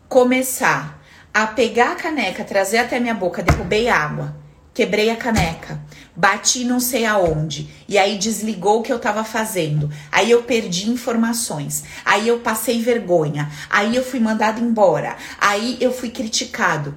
[0.08, 1.02] começar
[1.32, 4.34] a pegar a caneca, trazer até minha boca, derrubei água,
[4.76, 5.80] quebrei a caneca,
[6.14, 9.90] bati não sei aonde, e aí desligou o que eu tava fazendo.
[10.12, 15.90] Aí eu perdi informações, aí eu passei vergonha, aí eu fui mandado embora, aí eu
[15.90, 16.94] fui criticado.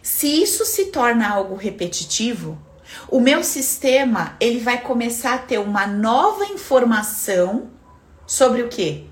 [0.00, 2.58] Se isso se torna algo repetitivo,
[3.06, 7.68] o meu sistema ele vai começar a ter uma nova informação
[8.26, 9.04] sobre o quê?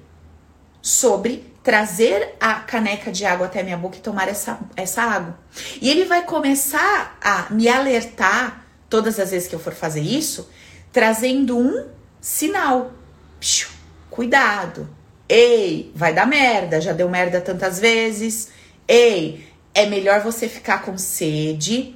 [0.80, 5.38] Sobre trazer a caneca de água até minha boca e tomar essa, essa água.
[5.82, 10.48] E ele vai começar a me alertar todas as vezes que eu for fazer isso,
[10.90, 11.86] trazendo um
[12.22, 12.92] sinal.
[13.38, 13.68] Piu,
[14.08, 14.88] cuidado.
[15.28, 18.48] Ei, vai dar merda, já deu merda tantas vezes.
[18.88, 21.94] Ei, é melhor você ficar com sede,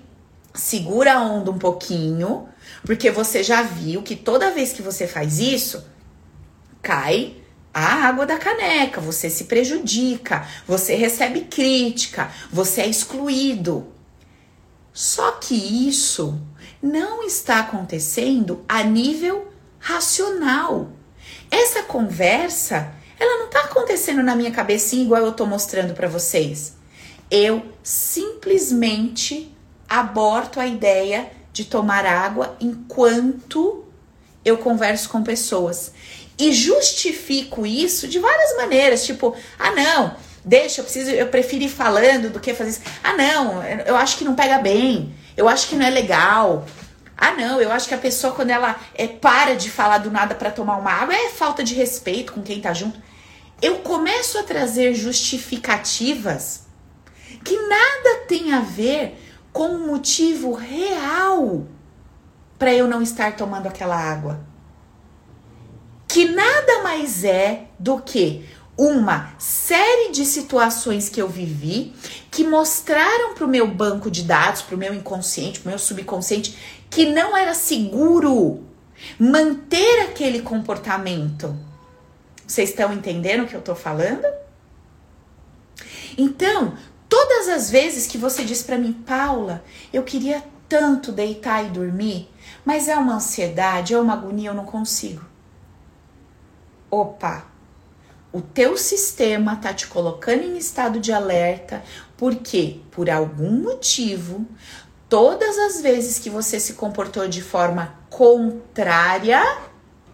[0.53, 2.47] segura a onda um pouquinho,
[2.85, 5.83] porque você já viu que toda vez que você faz isso,
[6.83, 7.42] cai
[7.73, 13.87] a água da caneca, você se prejudica, você recebe crítica, você é excluído.
[14.93, 15.55] Só que
[15.89, 16.39] isso
[16.83, 20.91] não está acontecendo a nível racional.
[21.51, 26.77] Essa conversa, ela não está acontecendo na minha cabecinha igual eu estou mostrando para vocês.
[27.31, 29.57] Eu simplesmente
[29.89, 33.85] aborto a ideia de tomar água enquanto
[34.45, 35.93] eu converso com pessoas.
[36.39, 41.69] E justifico isso de várias maneiras, tipo, ah não, deixa, eu preciso, eu prefiro ir
[41.69, 42.83] falando do que fazer isso.
[43.03, 45.15] Ah não, eu acho que não pega bem.
[45.37, 46.67] Eu acho que não é legal.
[47.17, 50.35] Ah, não, eu acho que a pessoa, quando ela é, para de falar do nada
[50.35, 53.01] para tomar uma água, é falta de respeito com quem tá junto.
[53.61, 56.63] Eu começo a trazer justificativas
[57.45, 59.17] que nada tem a ver
[59.53, 61.67] com um motivo real
[62.59, 64.41] para eu não estar tomando aquela água.
[66.13, 68.45] Que nada mais é do que
[68.77, 71.95] uma série de situações que eu vivi
[72.31, 75.79] que mostraram para o meu banco de dados, para o meu inconsciente, para o meu
[75.79, 76.55] subconsciente,
[76.91, 78.63] que não era seguro
[79.19, 81.57] manter aquele comportamento.
[82.47, 84.27] Vocês estão entendendo o que eu estou falando?
[86.19, 86.77] Então,
[87.09, 92.27] Todas as vezes que você diz para mim, Paula, eu queria tanto deitar e dormir,
[92.65, 95.32] mas é uma ansiedade, é uma agonia, eu não consigo.
[96.95, 97.47] Opa,
[98.31, 101.83] o teu sistema tá te colocando em estado de alerta,
[102.19, 104.47] porque por algum motivo,
[105.09, 109.43] todas as vezes que você se comportou de forma contrária,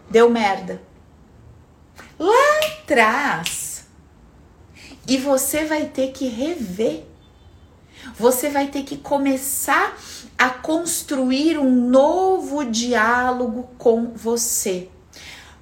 [0.09, 0.81] deu merda.
[2.17, 3.85] Lá atrás,
[5.05, 7.03] e você vai ter que rever.
[8.17, 9.97] Você vai ter que começar
[10.37, 14.89] a construir um novo diálogo com você.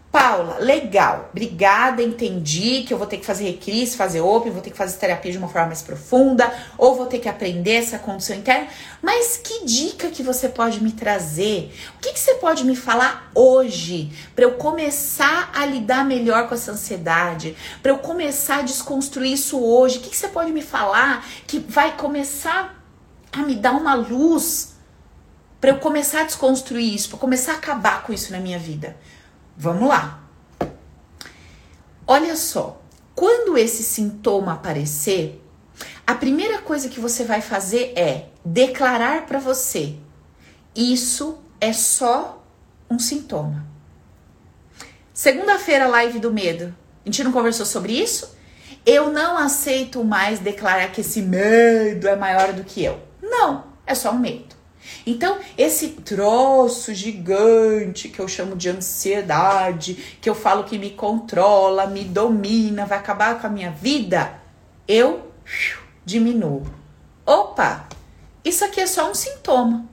[0.10, 4.70] Paula, legal, obrigada, entendi que eu vou ter que fazer recris, fazer open, vou ter
[4.70, 8.38] que fazer terapia de uma forma mais profunda, ou vou ter que aprender essa condição
[8.38, 8.68] interna,
[9.02, 11.74] mas que dica que você pode me trazer?
[11.98, 16.56] O que, que você pode me falar hoje para eu começar a lidar melhor com
[16.56, 19.98] essa ansiedade, para eu começar a desconstruir isso hoje?
[19.98, 22.82] O que, que você pode me falar que vai começar
[23.32, 24.78] a me dar uma luz
[25.60, 28.96] para eu começar a desconstruir isso, para começar a acabar com isso na minha vida?
[29.58, 30.22] Vamos lá.
[32.06, 32.80] Olha só,
[33.16, 35.44] quando esse sintoma aparecer,
[36.06, 39.96] a primeira coisa que você vai fazer é declarar para você:
[40.76, 42.46] isso é só
[42.88, 43.66] um sintoma.
[45.12, 46.76] Segunda-feira, live do medo.
[47.04, 48.38] A gente não conversou sobre isso?
[48.86, 53.02] Eu não aceito mais declarar que esse medo é maior do que eu.
[53.22, 54.57] Não, é só um medo.
[55.06, 61.88] Então, esse troço gigante que eu chamo de ansiedade, que eu falo que me controla,
[61.88, 64.40] me domina, vai acabar com a minha vida,
[64.88, 65.32] eu
[66.06, 66.66] diminuo.
[67.26, 67.88] Opa,
[68.44, 69.86] isso aqui é só um sintoma.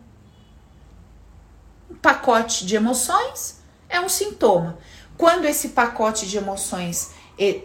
[1.91, 4.79] Um pacote de emoções é um sintoma.
[5.17, 7.13] Quando esse pacote de emoções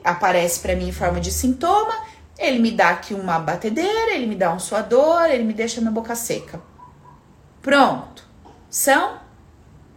[0.03, 1.93] aparece para mim em forma de sintoma,
[2.37, 5.91] ele me dá aqui uma batedeira, ele me dá um suador, ele me deixa minha
[5.91, 6.61] boca seca.
[7.61, 8.23] Pronto.
[8.69, 9.19] São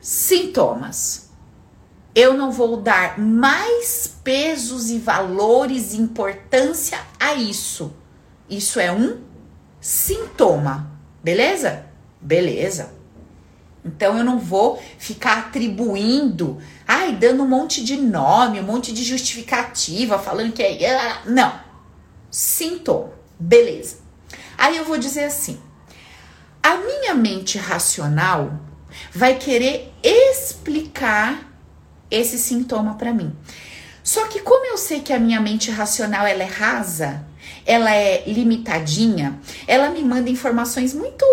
[0.01, 1.31] sintomas.
[2.15, 7.95] Eu não vou dar mais pesos e valores e importância a isso.
[8.51, 9.23] Isso é um
[9.81, 10.91] sintoma,
[11.23, 11.87] beleza?
[12.21, 12.93] Beleza.
[13.85, 19.03] Então eu não vou ficar atribuindo, ai, dando um monte de nome, um monte de
[19.03, 21.23] justificativa, falando que é.
[21.27, 21.53] Não.
[22.31, 23.13] Sintoma.
[23.39, 23.97] Beleza.
[24.57, 25.61] Aí eu vou dizer assim:
[26.63, 28.61] a minha mente racional
[29.13, 31.51] vai querer explicar
[32.11, 33.35] esse sintoma para mim.
[34.03, 37.25] Só que como eu sei que a minha mente racional ela é rasa,
[37.65, 41.25] ela é limitadinha, ela me manda informações muito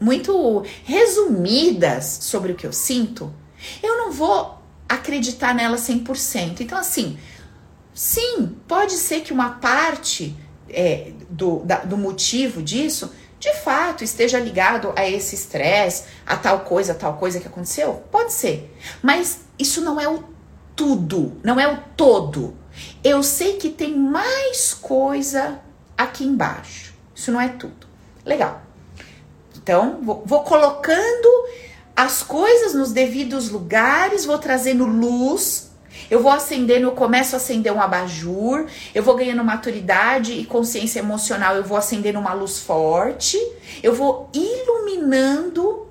[0.00, 3.34] muito resumidas sobre o que eu sinto,
[3.82, 6.60] eu não vou acreditar nela 100%.
[6.60, 7.18] Então assim,
[7.92, 10.36] sim, pode ser que uma parte
[10.68, 16.60] é, do, da, do motivo disso de fato esteja ligado a esse estresse, a tal
[16.60, 18.02] coisa, a tal coisa que aconteceu?
[18.10, 18.74] Pode ser.
[19.02, 20.24] Mas isso não é o
[20.74, 22.56] tudo, não é o todo.
[23.02, 25.60] Eu sei que tem mais coisa
[25.96, 26.94] aqui embaixo.
[27.14, 27.86] Isso não é tudo.
[28.24, 28.62] Legal.
[29.56, 31.28] Então, vou, vou colocando
[31.94, 35.67] as coisas nos devidos lugares, vou trazendo luz
[36.10, 41.00] eu vou acendendo, eu começo a acender um abajur, eu vou ganhando maturidade e consciência
[41.00, 43.38] emocional, eu vou acendendo uma luz forte,
[43.82, 45.88] eu vou iluminando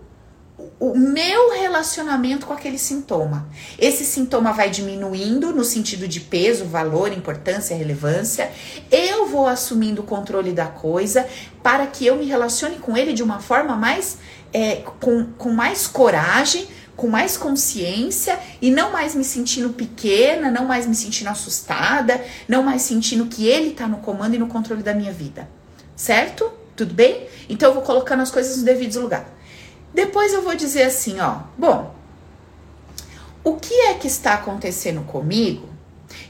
[0.80, 3.48] o meu relacionamento com aquele sintoma.
[3.78, 8.52] Esse sintoma vai diminuindo no sentido de peso, valor, importância, relevância.
[8.92, 11.28] Eu vou assumindo o controle da coisa
[11.62, 14.18] para que eu me relacione com ele de uma forma mais
[14.54, 16.68] é, com, com mais coragem,
[16.98, 22.64] com mais consciência e não mais me sentindo pequena, não mais me sentindo assustada, não
[22.64, 25.48] mais sentindo que ele está no comando e no controle da minha vida.
[25.96, 26.52] Certo?
[26.76, 27.28] Tudo bem?
[27.48, 29.30] Então eu vou colocando as coisas no devido lugar.
[29.94, 31.96] Depois eu vou dizer assim, ó, bom,
[33.44, 35.70] o que é que está acontecendo comigo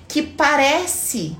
[0.07, 1.37] que parece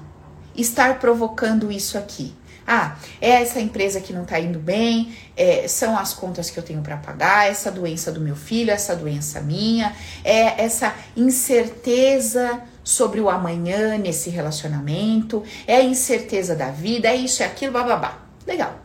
[0.55, 2.34] estar provocando isso aqui?
[2.70, 6.63] Ah, é essa empresa que não tá indo bem, é, são as contas que eu
[6.63, 13.22] tenho para pagar, essa doença do meu filho, essa doença minha, é essa incerteza sobre
[13.22, 18.18] o amanhã nesse relacionamento, é a incerteza da vida, é isso, é aquilo, bababá.
[18.45, 18.78] Legal.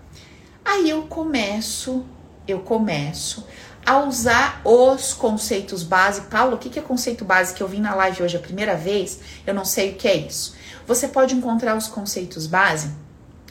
[0.64, 2.04] Aí eu começo,
[2.46, 3.44] eu começo
[3.84, 6.22] a usar os conceitos base.
[6.22, 9.18] Paulo, o que é conceito base que eu vi na live hoje a primeira vez?
[9.44, 10.54] Eu não sei o que é isso.
[10.86, 13.01] Você pode encontrar os conceitos base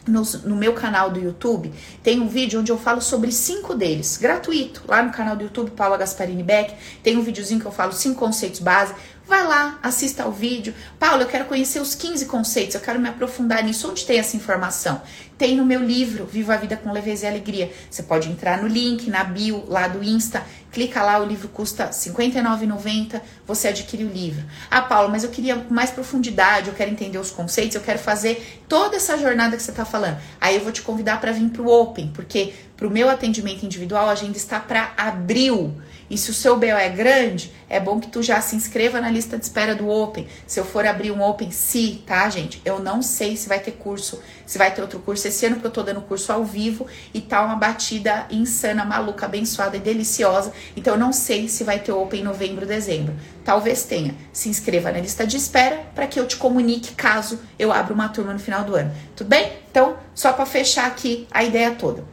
[0.08, 1.72] no, no, meu canal do YouTube,
[2.02, 5.72] tem um vídeo onde eu falo sobre cinco deles, gratuito, lá no canal do YouTube,
[5.72, 6.74] Paula Gasparini Beck,
[7.04, 8.94] tem um videozinho que eu falo cinco conceitos base,
[9.32, 10.74] vai lá, assista ao vídeo.
[11.00, 14.36] Paula, eu quero conhecer os 15 conceitos, eu quero me aprofundar nisso, onde tem essa
[14.36, 15.02] informação?
[15.38, 18.68] Tem no meu livro, Viva a Vida com Leveza e Alegria, você pode entrar no
[18.68, 24.04] link, na bio, lá do Insta, clica lá, o livro custa R$ 59,90, você adquire
[24.04, 24.44] o livro.
[24.70, 28.62] Ah, Paula, mas eu queria mais profundidade, eu quero entender os conceitos, eu quero fazer
[28.68, 30.18] toda essa jornada que você está falando.
[30.42, 33.66] Aí eu vou te convidar para vir para o Open, porque para o meu atendimento
[33.66, 35.74] individual a agenda está para abril.
[36.12, 39.10] E se o seu BO é grande, é bom que tu já se inscreva na
[39.10, 40.28] lista de espera do Open.
[40.46, 42.62] Se eu for abrir um Open, se, tá, gente?
[42.66, 45.68] Eu não sei se vai ter curso, se vai ter outro curso esse ano, porque
[45.68, 50.52] eu tô dando curso ao vivo e tá uma batida insana, maluca, abençoada e deliciosa.
[50.76, 53.16] Então eu não sei se vai ter Open em novembro, dezembro.
[53.46, 54.14] Talvez tenha.
[54.34, 58.10] Se inscreva na lista de espera para que eu te comunique caso eu abra uma
[58.10, 58.94] turma no final do ano.
[59.16, 59.50] Tudo bem?
[59.72, 62.04] Então, só para fechar aqui a ideia toda.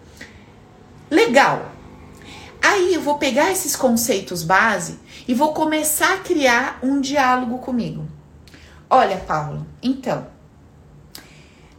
[1.11, 1.78] Legal.
[2.69, 8.07] Aí eu vou pegar esses conceitos base e vou começar a criar um diálogo comigo.
[8.91, 10.27] Olha, Paulo, então,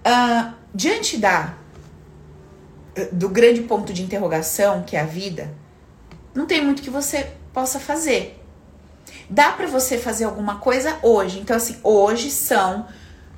[0.03, 1.53] uh, diante da
[3.11, 5.53] do grande ponto de interrogação que é a vida,
[6.33, 8.43] não tem muito que você possa fazer.
[9.29, 11.39] Dá para você fazer alguma coisa hoje.
[11.39, 12.87] Então, assim, hoje são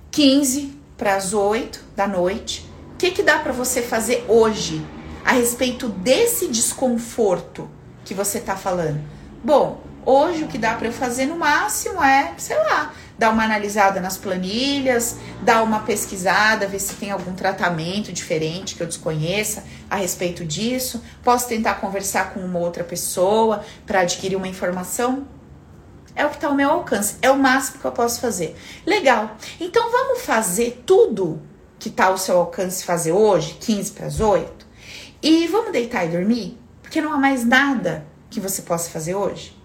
[0.09, 2.65] 15 para as 8 da noite.
[2.93, 4.81] O que, que dá para você fazer hoje
[5.23, 7.69] a respeito desse desconforto
[8.03, 9.01] que você está falando?
[9.43, 13.43] Bom, hoje o que dá para eu fazer no máximo é, sei lá, dar uma
[13.43, 19.63] analisada nas planilhas, dar uma pesquisada, ver se tem algum tratamento diferente que eu desconheça
[19.89, 21.03] a respeito disso.
[21.23, 25.27] Posso tentar conversar com uma outra pessoa para adquirir uma informação?
[26.15, 28.55] É o que está ao meu alcance, é o máximo que eu posso fazer.
[28.85, 29.37] Legal.
[29.59, 31.41] Então vamos fazer tudo
[31.79, 34.60] que está ao seu alcance fazer hoje, 15 para as 8?
[35.21, 36.57] E vamos deitar e dormir?
[36.81, 39.55] Porque não há mais nada que você possa fazer hoje.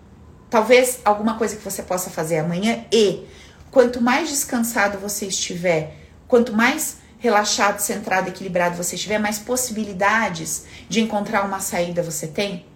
[0.50, 3.24] Talvez alguma coisa que você possa fazer amanhã e
[3.70, 5.96] quanto mais descansado você estiver,
[6.28, 12.66] quanto mais relaxado, centrado, equilibrado você estiver, mais possibilidades de encontrar uma saída você tem.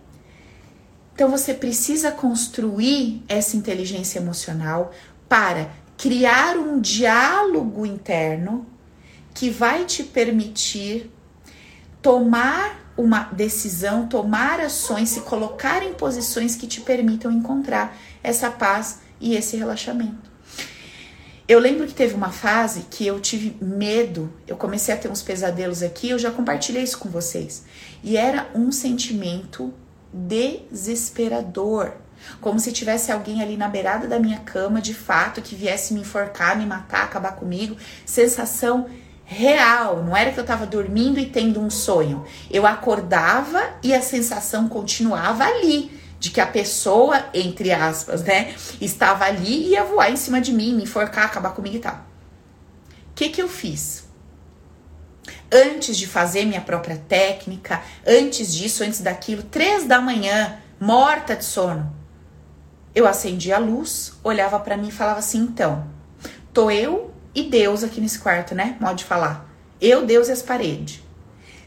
[1.14, 4.90] Então você precisa construir essa inteligência emocional
[5.28, 8.66] para criar um diálogo interno
[9.34, 11.12] que vai te permitir
[12.02, 19.00] tomar uma decisão, tomar ações, se colocar em posições que te permitam encontrar essa paz
[19.20, 20.30] e esse relaxamento.
[21.48, 25.20] Eu lembro que teve uma fase que eu tive medo, eu comecei a ter uns
[25.20, 27.64] pesadelos aqui, eu já compartilhei isso com vocês.
[28.04, 29.74] E era um sentimento
[30.12, 31.94] desesperador.
[32.40, 36.00] Como se tivesse alguém ali na beirada da minha cama, de fato, que viesse me
[36.00, 37.76] enforcar, me matar, acabar comigo.
[38.06, 38.86] Sensação
[39.30, 42.24] real, não era que eu tava dormindo e tendo um sonho.
[42.50, 49.24] Eu acordava e a sensação continuava ali de que a pessoa, entre aspas, né, estava
[49.24, 51.94] ali e ia voar em cima de mim, me enforcar, acabar comigo e tal.
[51.94, 54.04] O que que eu fiz?
[55.50, 61.44] Antes de fazer minha própria técnica, antes disso, antes daquilo, três da manhã, morta de
[61.44, 61.94] sono,
[62.92, 65.86] eu acendia a luz, olhava para mim e falava assim: então,
[66.52, 68.76] tô eu e Deus aqui nesse quarto, né?
[68.80, 69.48] Modo de falar.
[69.80, 71.00] Eu, Deus e as paredes.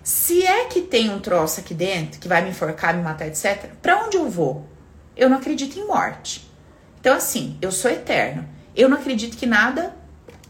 [0.03, 3.69] Se é que tem um troço aqui dentro que vai me enforcar, me matar, etc.,
[3.81, 4.67] para onde eu vou?
[5.15, 6.49] Eu não acredito em morte.
[6.99, 8.47] Então, assim, eu sou eterno.
[8.75, 9.95] Eu não acredito que nada,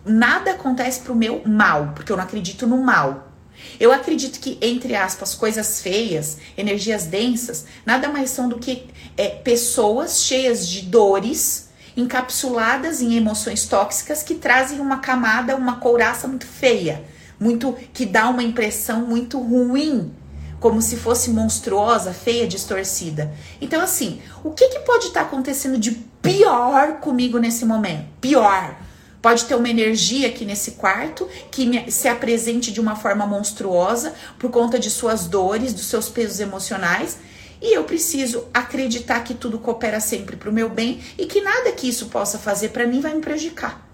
[0.04, 3.32] nada acontece pro meu mal, porque eu não acredito no mal.
[3.80, 9.30] Eu acredito que, entre aspas, coisas feias, energias densas, nada mais são do que é,
[9.30, 16.46] pessoas cheias de dores, encapsuladas em emoções tóxicas que trazem uma camada, uma couraça muito
[16.46, 17.04] feia
[17.44, 20.14] muito que dá uma impressão muito ruim,
[20.60, 23.34] como se fosse monstruosa, feia, distorcida.
[23.60, 25.92] Então, assim, o que, que pode estar tá acontecendo de
[26.22, 28.06] pior comigo nesse momento?
[28.22, 28.78] Pior.
[29.22, 34.14] Pode ter uma energia aqui nesse quarto que me, se apresente de uma forma monstruosa
[34.40, 37.18] por conta de suas dores, dos seus pesos emocionais.
[37.64, 41.72] E eu preciso acreditar que tudo coopera sempre para o meu bem e que nada
[41.72, 43.90] que isso possa fazer para mim vai me prejudicar.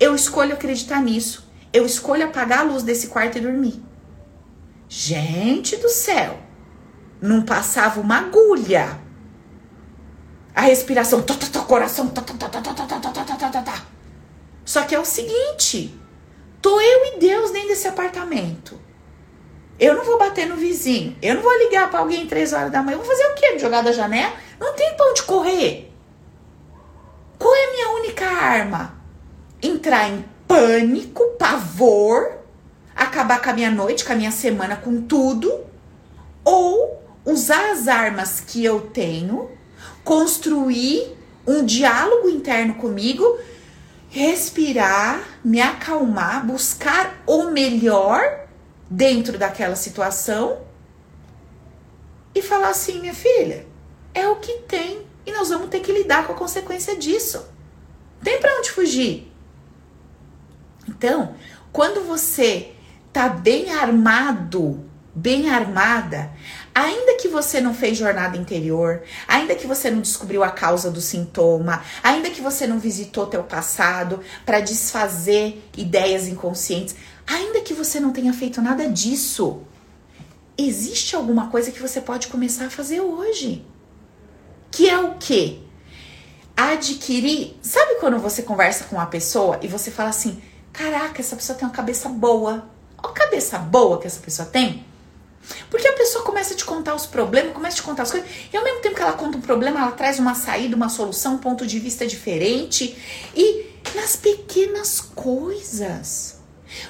[0.00, 3.82] Eu escolho acreditar nisso eu escolho apagar a luz desse quarto e dormir.
[4.88, 6.38] Gente do céu,
[7.20, 8.98] não passava uma agulha.
[10.54, 11.34] A respiração, tó,
[11.64, 12.10] coração.
[14.64, 15.94] Só que é o seguinte,
[16.60, 18.80] tô eu e Deus dentro desse apartamento.
[19.78, 21.16] Eu não vou bater no vizinho.
[21.22, 22.96] Eu não vou ligar para alguém três horas da manhã.
[22.96, 23.58] Eu vou fazer o quê?
[23.58, 24.32] Jogar da janela?
[24.58, 25.92] Não tem pão de correr.
[27.38, 28.94] Qual é a minha única arma?
[29.62, 32.38] Entrar em pânico, pavor,
[32.96, 35.64] acabar com a minha noite, com a minha semana, com tudo,
[36.44, 39.50] ou usar as armas que eu tenho,
[40.02, 41.16] construir
[41.46, 43.38] um diálogo interno comigo,
[44.10, 48.47] respirar, me acalmar, buscar o melhor
[48.90, 50.60] dentro daquela situação
[52.34, 53.66] e falar assim, minha filha,
[54.14, 57.46] é o que tem e nós vamos ter que lidar com a consequência disso.
[58.22, 59.30] Tem para onde fugir.
[60.88, 61.34] Então,
[61.70, 62.72] quando você
[63.12, 64.84] tá bem armado,
[65.14, 66.30] bem armada,
[66.74, 71.00] ainda que você não fez jornada interior, ainda que você não descobriu a causa do
[71.00, 76.94] sintoma, ainda que você não visitou teu passado para desfazer ideias inconscientes,
[77.28, 79.62] ainda que você não tenha feito nada disso,
[80.56, 83.64] existe alguma coisa que você pode começar a fazer hoje.
[84.70, 85.60] Que é o quê?
[86.56, 87.54] Adquirir.
[87.62, 91.66] Sabe quando você conversa com uma pessoa e você fala assim: Caraca, essa pessoa tem
[91.66, 92.68] uma cabeça boa.
[93.02, 94.84] Olha a cabeça boa que essa pessoa tem.
[95.70, 98.28] Porque a pessoa começa a te contar os problemas, começa a te contar as coisas,
[98.52, 101.34] e ao mesmo tempo que ela conta um problema, ela traz uma saída, uma solução,
[101.34, 102.96] um ponto de vista diferente.
[103.34, 106.37] E nas pequenas coisas.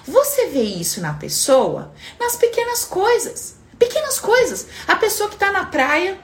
[0.07, 3.57] Você vê isso na pessoa, nas pequenas coisas.
[3.79, 4.67] Pequenas coisas.
[4.87, 6.19] A pessoa que tá na praia,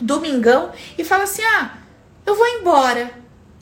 [0.00, 1.78] domingão, e fala assim: ah,
[2.24, 3.10] eu vou embora.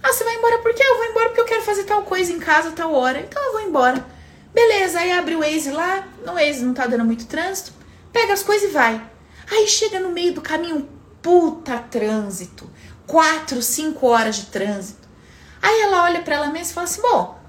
[0.02, 0.82] Ah, você vai embora por quê?
[0.84, 3.20] Eu vou embora porque eu quero fazer tal coisa em casa, tal hora.
[3.20, 4.04] Então eu vou embora.
[4.52, 7.72] Beleza, aí abre o Waze lá, no Waze não tá dando muito trânsito,
[8.12, 9.00] pega as coisas e vai.
[9.50, 10.88] Aí chega no meio do caminho,
[11.22, 12.70] puta trânsito.
[13.06, 15.08] Quatro, cinco horas de trânsito.
[15.60, 17.41] Aí ela olha para ela mesma e fala assim: bom,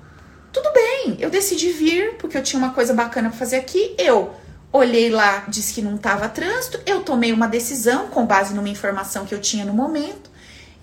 [0.54, 3.96] tudo bem, eu decidi vir porque eu tinha uma coisa bacana pra fazer aqui.
[3.98, 4.32] Eu
[4.72, 9.26] olhei lá, disse que não tava trânsito, eu tomei uma decisão com base numa informação
[9.26, 10.30] que eu tinha no momento.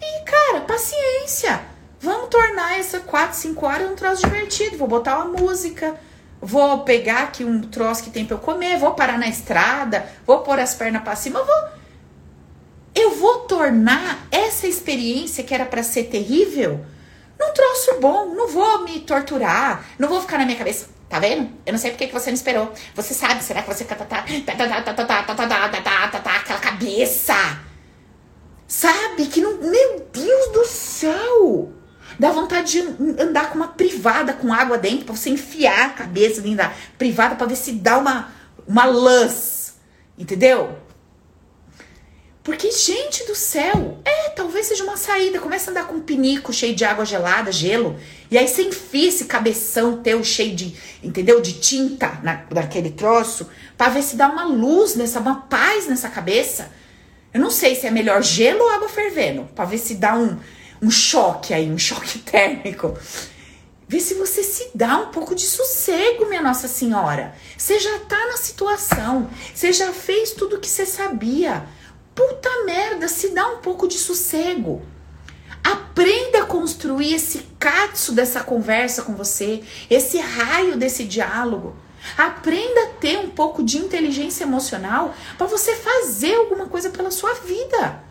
[0.02, 1.60] E, cara, paciência.
[2.00, 4.76] Vamos tornar essa 4, 5 horas um troço divertido.
[4.76, 5.94] Vou botar uma música,
[6.40, 10.40] vou pegar aqui um troço que tem pra eu comer, vou parar na estrada, vou
[10.40, 11.80] pôr as pernas pra cima, vou.
[12.92, 16.84] Eu vou tornar essa experiência que era para ser terrível
[17.40, 18.26] num troço bom.
[18.34, 20.88] Não vou me torturar, não vou ficar na minha cabeça.
[21.08, 21.50] Tá vendo?
[21.66, 22.72] Eu não sei porque que você não esperou.
[22.94, 24.04] Você sabe, será que você tá, tá,
[26.20, 27.34] tá, aquela cabeça?
[28.68, 29.26] Sabe?
[29.26, 29.56] Que não.
[29.56, 31.72] Meu Deus do céu!
[32.16, 32.80] Dá vontade de
[33.20, 37.34] andar com uma privada com água dentro, pra você enfiar a cabeça dentro da privada
[37.34, 38.28] pra ver se dá uma,
[38.68, 39.74] uma luz.
[40.16, 40.78] Entendeu?
[42.50, 45.38] Porque, gente do céu, é, talvez seja uma saída.
[45.38, 47.96] Começa a andar com um pinico cheio de água gelada, gelo.
[48.28, 51.40] E aí você enfia esse cabeção teu cheio de, entendeu?
[51.40, 53.48] De tinta na, naquele troço.
[53.78, 56.72] Pra ver se dá uma luz nessa, uma paz nessa cabeça.
[57.32, 59.44] Eu não sei se é melhor gelo ou água fervendo.
[59.54, 60.36] Pra ver se dá um,
[60.82, 62.98] um choque aí, um choque térmico.
[63.86, 67.32] Vê se você se dá um pouco de sossego, minha Nossa Senhora.
[67.56, 69.30] Você já tá na situação.
[69.54, 71.64] Você já fez tudo o que você sabia.
[72.20, 74.82] Puta merda, se dá um pouco de sossego.
[75.64, 81.74] Aprenda a construir esse catso dessa conversa com você, esse raio desse diálogo.
[82.18, 87.32] Aprenda a ter um pouco de inteligência emocional para você fazer alguma coisa pela sua
[87.32, 88.04] vida.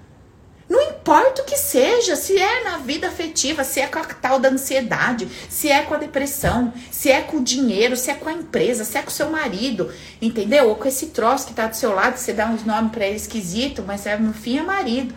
[0.70, 4.40] Não importa o que seja, se é na vida afetiva, se é com a tal
[4.40, 8.30] da ansiedade, se é com a depressão, se é com o dinheiro, se é com
[8.30, 9.92] a empresa, se é com o seu marido,
[10.22, 10.70] entendeu?
[10.70, 13.16] Ou com esse troço que tá do seu lado, você dá uns nomes para ele
[13.16, 15.16] esquisito, mas é, no fim é marido.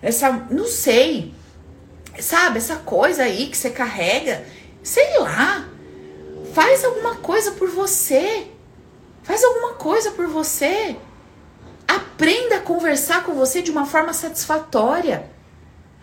[0.00, 1.34] Essa, não sei,
[2.20, 2.58] sabe?
[2.58, 4.44] Essa coisa aí que você carrega,
[4.84, 5.68] sei lá.
[6.54, 8.46] Faz alguma coisa por você.
[9.24, 10.96] Faz alguma coisa por você.
[11.94, 15.30] Aprenda a conversar com você de uma forma satisfatória.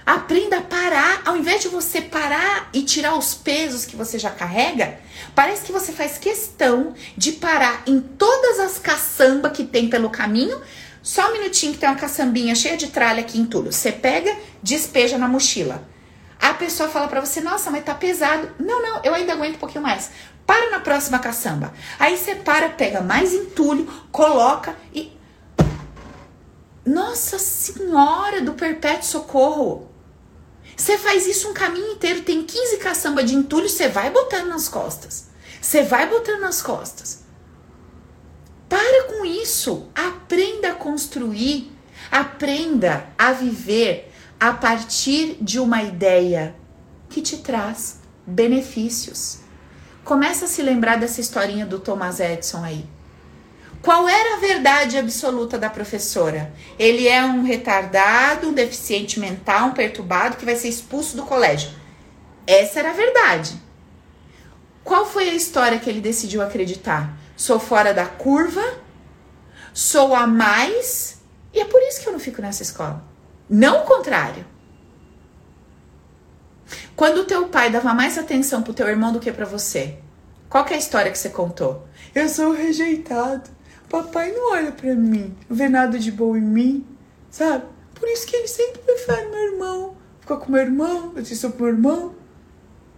[0.06, 4.30] Aprenda a parar, ao invés de você parar e tirar os pesos que você já
[4.30, 5.00] carrega,
[5.34, 10.62] parece que você faz questão de parar em todas as caçambas que tem pelo caminho.
[11.02, 13.72] Só um minutinho que tem uma caçambinha cheia de tralha aqui em tudo.
[13.72, 15.90] Você pega, despeja na mochila.
[16.40, 18.48] A pessoa fala para você: "Nossa, mas tá pesado".
[18.60, 20.12] Não, não, eu ainda aguento um pouquinho mais.
[20.46, 21.74] Para na próxima caçamba.
[21.98, 25.19] Aí você para, pega mais entulho, coloca e
[26.86, 29.90] nossa Senhora do Perpétuo Socorro.
[30.76, 34.70] Você faz isso um caminho inteiro, tem 15 caçamba de entulho, você vai botando nas
[34.70, 35.28] costas.
[35.62, 37.24] Você vai botando nas costas.
[38.70, 39.90] Para com isso.
[39.94, 41.72] Aprenda a construir,
[42.10, 46.56] aprenda a viver a partir de uma ideia
[47.10, 49.40] que te traz benefícios.
[50.06, 52.86] Começa a se lembrar dessa historinha do Thomas Edison aí.
[53.82, 56.54] Qual era a verdade absoluta da professora?
[56.78, 61.72] Ele é um retardado, um deficiente mental, um perturbado que vai ser expulso do colégio.
[62.46, 63.54] Essa era a verdade.
[64.84, 67.18] Qual foi a história que ele decidiu acreditar?
[67.38, 68.64] Sou fora da curva,
[69.74, 71.22] sou a mais,
[71.54, 73.04] e é por isso que eu não fico nessa escola.
[73.50, 74.46] Não o contrário.
[76.96, 80.00] Quando o teu pai dava mais atenção pro teu irmão do que para você,
[80.50, 81.88] qual que é a história que você contou?
[82.14, 83.50] Eu sou rejeitado.
[83.90, 86.86] Papai não olha para mim, não vê nada de bom em mim,
[87.30, 87.66] sabe?
[87.96, 89.98] Por isso que ele sempre prefere meu irmão.
[90.22, 92.16] Fica com meu irmão, eu disse pro meu irmão.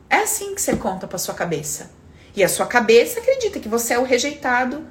[0.10, 1.90] É assim que você conta pra sua cabeça.
[2.36, 4.86] E a sua cabeça acredita que você é o rejeitado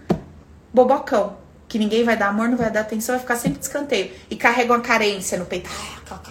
[0.72, 1.36] bobocão.
[1.68, 4.10] Que ninguém vai dar amor, não vai dar atenção, vai ficar sempre de escanteio.
[4.30, 5.70] E carrega uma carência no peito.
[6.02, 6.22] aquela,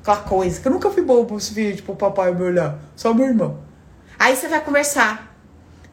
[0.00, 0.60] aquela coisa.
[0.60, 2.78] Que eu nunca fui bobo esse vídeo pro papai me olhar.
[2.96, 3.60] Só meu irmão.
[4.18, 5.36] Aí você vai conversar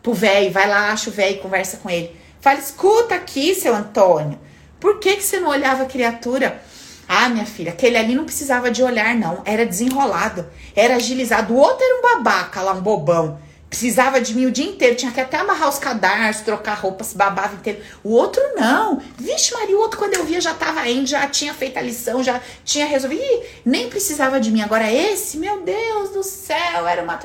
[0.02, 2.16] pro velho, vai lá, acha o velho e conversa com ele.
[2.42, 4.40] Fala, escuta aqui, seu Antônio.
[4.80, 6.62] Por que, que você não olhava a criatura?
[7.08, 9.42] Ah, minha filha, aquele ali não precisava de olhar, não.
[9.44, 11.54] Era desenrolado, era agilizado.
[11.54, 13.40] O outro era um babaca lá, um bobão.
[13.70, 17.16] Precisava de mim o dia inteiro, tinha que até amarrar os cadarços, trocar roupa, se
[17.16, 17.82] babava inteiro.
[18.04, 19.02] O outro não.
[19.18, 22.24] Vixe, Maria, o outro quando eu via já tava indo, já tinha feito a lição,
[22.24, 23.22] já tinha resolvido.
[23.22, 24.62] Ih, nem precisava de mim.
[24.62, 27.20] Agora esse, meu Deus do céu, era uma...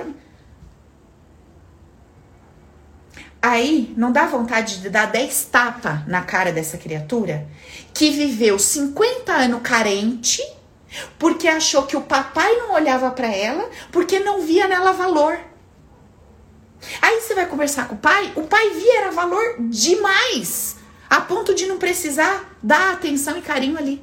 [3.47, 7.47] Aí não dá vontade de dar 10 tapas na cara dessa criatura
[7.92, 10.42] que viveu 50 anos carente
[11.18, 15.38] porque achou que o papai não olhava para ela porque não via nela valor.
[17.03, 20.76] Aí você vai conversar com o pai, o pai via era valor demais,
[21.11, 24.03] a ponto de não precisar dar atenção e carinho ali.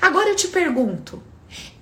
[0.00, 1.20] Agora eu te pergunto,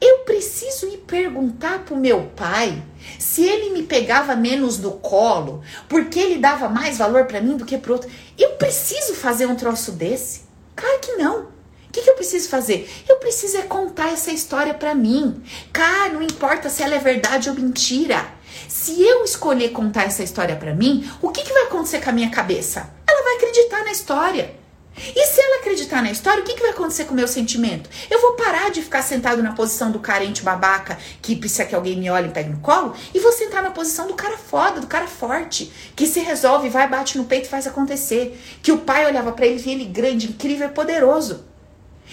[0.00, 2.82] eu preciso ir perguntar pro meu pai
[3.18, 7.64] se ele me pegava menos no colo, porque ele dava mais valor para mim do
[7.64, 8.10] que pro outro.
[8.38, 10.42] Eu preciso fazer um troço desse?
[10.74, 11.40] Claro que não.
[11.88, 12.90] O que, que eu preciso fazer?
[13.08, 15.42] Eu preciso é contar essa história para mim.
[15.72, 18.22] Cara, não importa se ela é verdade ou mentira.
[18.68, 22.12] Se eu escolher contar essa história para mim, o que, que vai acontecer com a
[22.12, 22.90] minha cabeça?
[23.08, 24.65] Ela vai acreditar na história.
[24.98, 27.90] E se ela acreditar na história, o que, que vai acontecer com o meu sentimento?
[28.10, 31.96] Eu vou parar de ficar sentado na posição do carente babaca que precisa que alguém
[31.96, 34.86] me olhe e pegue no colo e vou sentar na posição do cara foda, do
[34.86, 38.40] cara forte, que se resolve, vai, bate no peito e faz acontecer.
[38.62, 41.44] Que o pai olhava para ele e via ele grande, incrível e poderoso.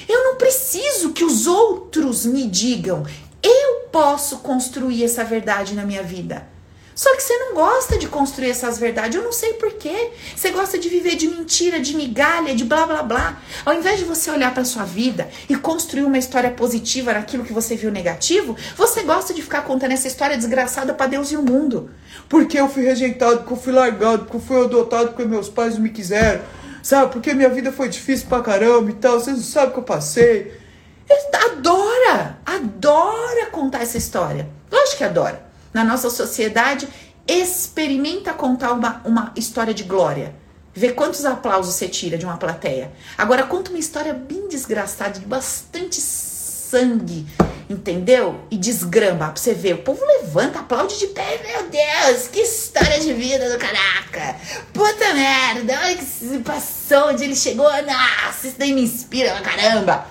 [0.07, 3.05] Eu não preciso que os outros me digam.
[3.41, 6.52] Eu posso construir essa verdade na minha vida.
[6.95, 9.15] Só que você não gosta de construir essas verdades.
[9.15, 10.11] Eu não sei porquê.
[10.35, 13.41] Você gosta de viver de mentira, de migalha, de blá blá blá.
[13.65, 17.53] Ao invés de você olhar para sua vida e construir uma história positiva naquilo que
[17.53, 21.41] você viu negativo, você gosta de ficar contando essa história desgraçada para Deus e o
[21.41, 21.89] mundo.
[22.29, 25.75] Porque eu fui rejeitado, porque eu fui largado, porque eu fui adotado, porque meus pais
[25.75, 26.41] não me quiseram.
[26.83, 27.13] Sabe?
[27.13, 29.19] Porque minha vida foi difícil pra caramba e tal.
[29.19, 30.61] Vocês não sabem o que eu passei.
[31.09, 34.47] Ele adora, adora contar essa história.
[34.69, 36.87] Lógico que adora na nossa sociedade,
[37.27, 40.35] experimenta contar uma, uma história de glória.
[40.73, 42.91] Vê quantos aplausos você tira de uma plateia.
[43.17, 47.27] Agora conta uma história bem desgraçada, de bastante sangue,
[47.69, 48.41] entendeu?
[48.49, 49.75] E desgrama pra você ver.
[49.75, 51.39] O povo levanta, aplaude de pé.
[51.45, 54.35] Meu Deus, que história de vida do caraca.
[54.73, 57.69] Puta merda, olha que se passou, onde ele chegou.
[57.83, 60.07] Nossa, isso daí me inspira pra caramba.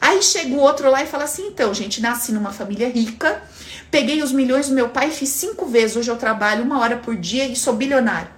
[0.00, 3.42] Aí chega o outro lá e fala assim: então, gente, nasci numa família rica
[3.90, 5.96] Peguei os milhões do meu pai e fiz cinco vezes.
[5.96, 8.28] Hoje eu trabalho uma hora por dia e sou bilionário.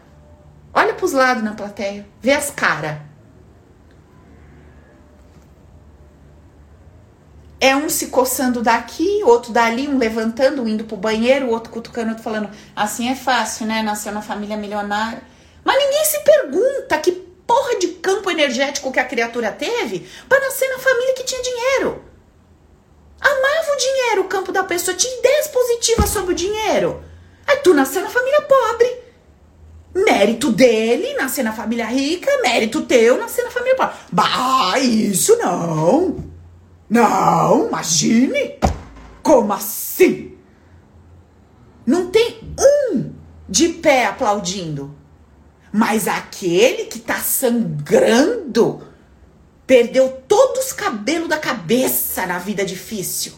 [0.73, 2.07] Olha pros lados na plateia.
[2.21, 2.99] Vê as caras.
[7.61, 12.11] É um se coçando daqui, outro dali, um levantando, um indo pro banheiro, outro cutucando,
[12.11, 13.83] outro falando, assim é fácil, né?
[13.83, 15.21] Nasceu na família milionária.
[15.65, 20.69] Mas ninguém se pergunta que porra de campo energético que a criatura teve para nascer
[20.69, 22.08] na família que tinha dinheiro.
[23.21, 27.03] Amava o dinheiro, o campo da pessoa, tinha ideias positivas sobre o dinheiro.
[27.47, 28.99] Aí tu nasceu na família pobre.
[29.95, 33.95] Mérito dele nascer na família rica, mérito teu nascer na família pobre.
[34.13, 36.25] Bah, isso não.
[36.89, 38.59] Não, imagine.
[39.23, 40.37] Como assim?
[41.87, 42.41] Não tem
[42.93, 43.13] um
[43.49, 44.95] de pé aplaudindo.
[45.73, 48.88] Mas aquele que tá sangrando
[49.69, 53.35] Perdeu todos os cabelos da cabeça na vida difícil.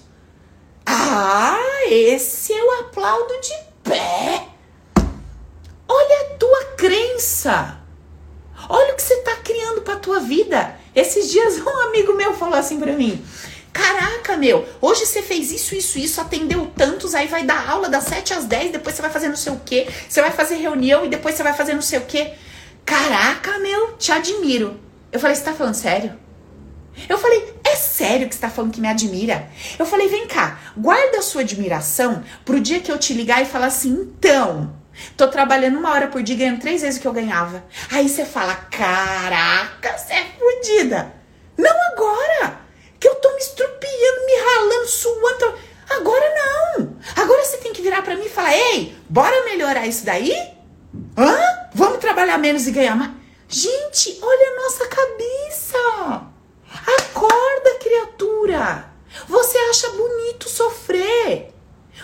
[0.87, 1.59] Ah,
[1.89, 3.53] esse eu aplaudo de
[3.83, 4.47] pé.
[5.89, 7.81] Olha a tua crença.
[8.68, 10.78] Olha o que você está criando para tua vida.
[10.95, 13.20] Esses dias um amigo meu falou assim para mim:
[13.72, 18.05] Caraca, meu, hoje você fez isso, isso, isso, atendeu tantos, aí vai dar aula das
[18.05, 21.05] 7 às 10, depois você vai fazer não sei o quê, você vai fazer reunião
[21.05, 22.35] e depois você vai fazer não sei o quê.
[22.85, 24.89] Caraca, meu, te admiro.
[25.12, 26.18] Eu falei, você tá falando sério?
[27.08, 29.48] Eu falei, é sério que você tá falando que me admira?
[29.78, 33.46] Eu falei, vem cá, guarda a sua admiração pro dia que eu te ligar e
[33.46, 34.74] falar assim, então,
[35.16, 37.64] tô trabalhando uma hora por dia ganhando três vezes o que eu ganhava.
[37.90, 41.12] Aí você fala, caraca, você é fodida.
[41.56, 42.61] Não agora,
[42.98, 45.54] que eu tô me estrupiando, me ralando, suando.
[45.90, 46.96] Agora não.
[47.16, 50.32] Agora você tem que virar para mim e falar, ei, bora melhorar isso daí?
[51.16, 51.36] Hã?
[51.74, 53.19] Vamos trabalhar menos e ganhar mais?
[53.53, 56.22] Gente, olha a nossa cabeça.
[56.98, 58.92] Acorda, criatura.
[59.26, 61.53] Você acha bonito sofrer.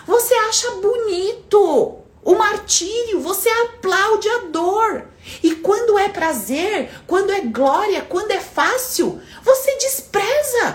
[0.05, 3.21] Você acha bonito o martírio.
[3.21, 5.07] Você aplaude a dor.
[5.41, 10.73] E quando é prazer, quando é glória, quando é fácil, você despreza.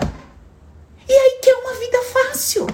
[1.07, 2.65] E aí quer uma vida fácil.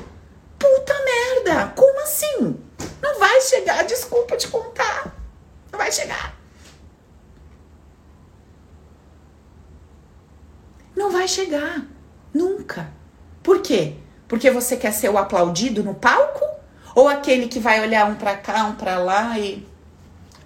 [0.57, 2.57] Puta merda, como assim?
[3.01, 5.13] Não vai chegar, desculpa te contar.
[5.69, 6.39] Não vai chegar.
[10.99, 11.85] Não vai chegar.
[12.33, 12.91] Nunca.
[13.41, 13.95] Por quê?
[14.27, 16.43] Porque você quer ser o aplaudido no palco?
[16.95, 19.67] Ou aquele que vai olhar um para cá, um para lá e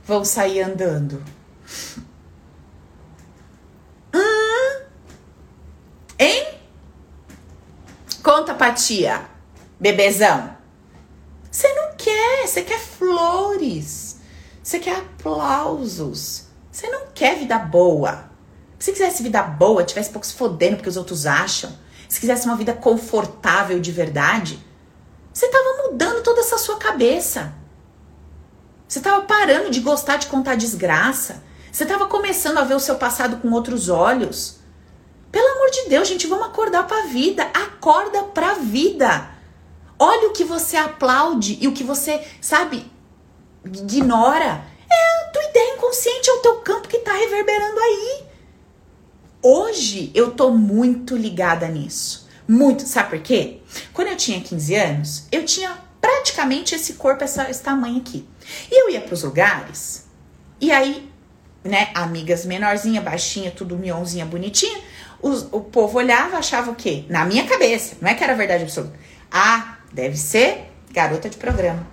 [0.05, 1.23] vão sair andando?
[4.13, 4.81] Hum?
[6.19, 6.47] Hein?
[8.21, 9.25] Conta pra tia,
[9.79, 10.55] bebezão.
[11.49, 14.19] Você não quer, você quer flores.
[14.61, 16.47] Você quer aplausos.
[16.71, 18.31] Você não quer vida boa.
[18.79, 21.71] Se quisesse vida boa, tivesse pouco se fodendo porque os outros acham,
[22.13, 24.63] se quisesse uma vida confortável de verdade,
[25.33, 27.55] você tava mudando toda essa sua cabeça.
[28.87, 31.43] Você tava parando de gostar de contar desgraça.
[31.71, 34.59] Você tava começando a ver o seu passado com outros olhos.
[35.31, 37.49] Pelo amor de Deus, gente, vamos acordar pra vida.
[37.51, 39.31] Acorda pra vida.
[39.97, 42.91] Olha o que você aplaude e o que você, sabe,
[43.65, 44.63] ignora.
[44.87, 48.32] É a tua ideia inconsciente, é o teu campo que tá reverberando aí.
[49.45, 52.29] Hoje eu tô muito ligada nisso.
[52.47, 53.59] Muito, sabe por quê?
[53.91, 58.25] Quando eu tinha 15 anos, eu tinha praticamente esse corpo, essa, esse tamanho aqui.
[58.71, 60.05] E eu ia pros lugares,
[60.61, 61.09] e aí,
[61.61, 64.79] né, amigas menorzinha, baixinha, tudo mionzinha, bonitinha,
[65.21, 67.03] os, o povo olhava, achava o quê?
[67.09, 68.97] Na minha cabeça, não é que era verdade absoluta.
[69.29, 71.85] Ah, deve ser garota de programa.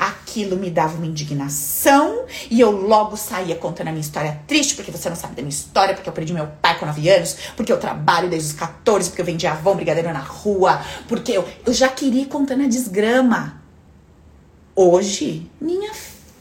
[0.00, 4.90] Aquilo me dava uma indignação e eu logo saía contando a minha história triste, porque
[4.90, 7.70] você não sabe da minha história, porque eu perdi meu pai com 9 anos, porque
[7.70, 11.72] eu trabalho desde os 14, porque eu vendi avão brigadeiro na rua, porque eu, eu
[11.72, 13.62] já queria ir contando a desgrama.
[14.74, 15.92] Hoje, minha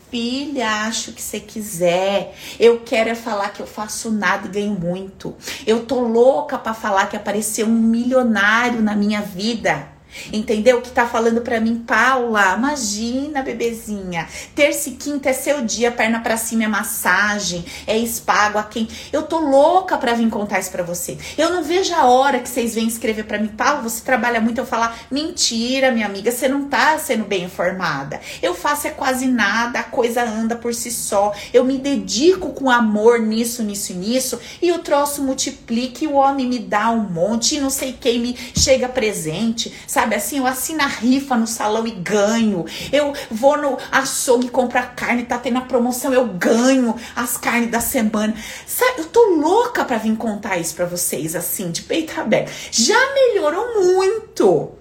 [0.10, 2.36] filha, acho que você quiser.
[2.60, 5.36] Eu quero é falar que eu faço nada e ganho muito.
[5.68, 9.93] Eu tô louca para falar que apareceu um milionário na minha vida.
[10.32, 10.82] Entendeu?
[10.82, 14.28] Que tá falando pra mim, Paula, imagina, bebezinha.
[14.56, 18.88] Terça e quinta é seu dia, perna pra cima é massagem, é espago a quem.
[19.12, 21.18] Eu tô louca pra vir contar isso pra você.
[21.38, 24.60] Eu não vejo a hora que vocês vêm escrever pra mim, Paula, você trabalha muito.
[24.60, 28.20] Eu falar, mentira, minha amiga, você não tá sendo bem informada.
[28.42, 31.34] Eu faço é quase nada, a coisa anda por si só.
[31.54, 36.48] Eu me dedico com amor nisso, nisso nisso, e o troço multiplica e o homem
[36.48, 40.03] me dá um monte, e não sei quem me chega presente, sabe?
[40.04, 40.40] Sabe assim?
[40.40, 42.66] Eu assino a rifa no salão e ganho.
[42.92, 47.80] Eu vou no açougue comprar carne, tá tendo a promoção, eu ganho as carnes da
[47.80, 48.36] semana.
[48.68, 52.52] Sabe, eu tô louca pra vir contar isso pra vocês, assim, de peito aberto.
[52.70, 54.72] Já melhorou muito,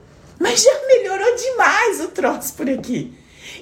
[0.41, 3.17] mas já melhorou demais o troço por aqui.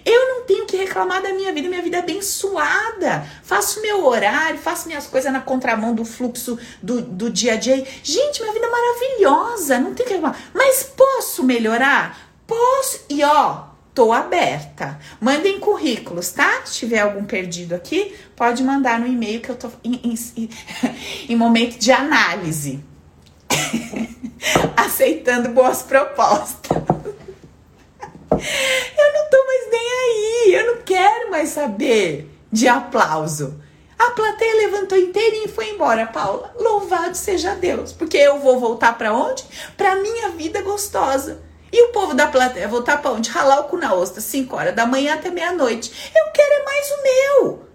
[0.04, 3.26] Eu não tenho que reclamar da minha vida, minha vida é abençoada.
[3.42, 7.86] Faço meu horário, faço minhas coisas na contramão do fluxo do, do dia a dia.
[8.02, 10.38] Gente, minha vida é maravilhosa, não tem que reclamar.
[10.54, 12.30] Mas posso melhorar?
[12.46, 13.00] Posso.
[13.08, 14.98] E ó, tô aberta.
[15.20, 16.62] Mandem currículos, tá?
[16.64, 20.50] Se tiver algum perdido aqui, pode mandar no e-mail que eu tô em, em,
[21.28, 22.82] em momento de análise.
[24.76, 26.99] Aceitando boas propostas.
[28.30, 30.54] Eu não tô mais nem aí.
[30.54, 33.60] Eu não quero mais saber de aplauso.
[33.98, 36.54] A plateia levantou inteirinha e foi embora, Paula.
[36.58, 39.44] Louvado seja Deus, porque eu vou voltar para onde?
[39.76, 41.42] Para minha vida gostosa.
[41.72, 43.30] E o povo da plateia voltar para onde?
[43.30, 46.10] Ralar o cu na ostra, 5 horas da manhã até meia-noite.
[46.16, 47.69] Eu quero é mais o meu.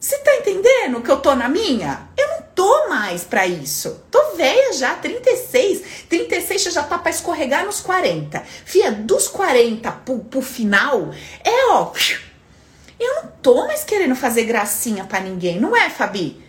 [0.00, 2.08] Você tá entendendo que eu tô na minha?
[2.16, 4.02] Eu não tô mais para isso.
[4.10, 6.06] Tô velha já, 36.
[6.08, 8.42] 36 já tá pra escorregar nos 40.
[8.64, 11.10] Fia, dos 40 pro, pro final,
[11.44, 11.92] é ó.
[12.98, 16.42] Eu não tô mais querendo fazer gracinha para ninguém, não é, Fabi?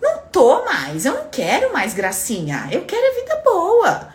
[0.00, 2.68] Não tô mais, eu não quero mais gracinha.
[2.72, 4.14] Eu quero a vida boa.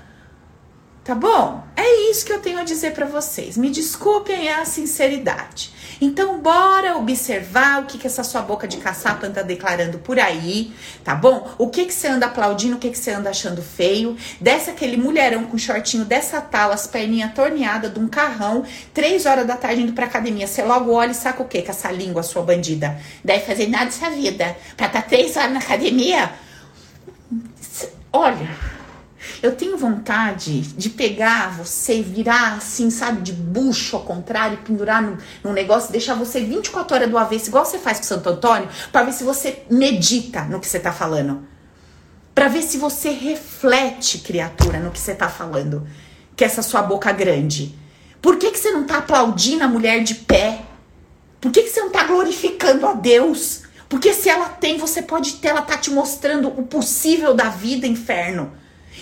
[1.04, 1.64] Tá bom?
[1.76, 3.56] É isso que eu tenho a dizer para vocês.
[3.56, 5.74] Me desculpem a sinceridade.
[6.02, 10.74] Então, bora observar o que, que essa sua boca de caçapa anda declarando por aí,
[11.04, 11.50] tá bom?
[11.58, 14.16] O que, que você anda aplaudindo, o que, que você anda achando feio.
[14.39, 19.45] Desce aquele mulherão com shortinho dessa tal, as perninhas torneadas de um carrão, três horas
[19.45, 20.47] da tarde indo pra academia.
[20.47, 21.62] Você logo olha e saca o quê?
[21.62, 22.97] Com essa língua, sua bandida.
[23.24, 24.56] Deve fazer nada dessa vida.
[24.78, 26.32] Pra estar tá três horas na academia?
[28.12, 28.79] Olha
[29.42, 35.18] eu tenho vontade de pegar você virar assim, sabe, de bucho ao contrário, pendurar no,
[35.44, 39.04] no negócio, deixar você 24 horas do avesso, igual você faz com Santo Antônio, para
[39.04, 41.44] ver se você medita no que você tá falando.
[42.36, 45.88] Para ver se você reflete, criatura, no que você tá falando.
[46.36, 47.76] Que essa sua boca grande.
[48.22, 50.62] Por que, que você não tá aplaudindo a mulher de pé?
[51.42, 53.64] Por que, que você não tá glorificando a Deus?
[53.88, 57.88] Porque se ela tem, você pode ter, ela tá te mostrando o possível da vida,
[57.88, 58.52] inferno.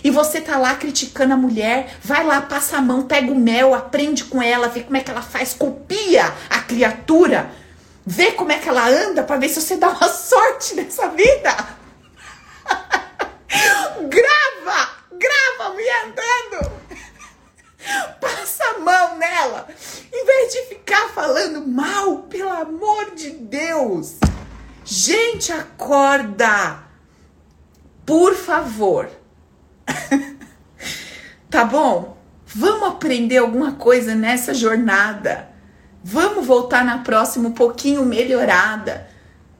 [0.03, 3.73] E você tá lá criticando a mulher, vai lá, passa a mão, pega o mel,
[3.73, 7.51] aprende com ela, vê como é que ela faz, copia a criatura,
[8.05, 11.55] vê como é que ela anda para ver se você dá uma sorte nessa vida.
[14.07, 16.71] grava, grava mulher andando.
[18.19, 19.67] Passa a mão nela,
[20.13, 24.15] em vez de ficar falando mal, pelo amor de Deus.
[24.83, 26.83] Gente, acorda.
[28.05, 29.09] Por favor.
[31.49, 32.17] tá bom?
[32.45, 35.49] Vamos aprender alguma coisa nessa jornada.
[36.03, 39.07] Vamos voltar na próxima um pouquinho melhorada.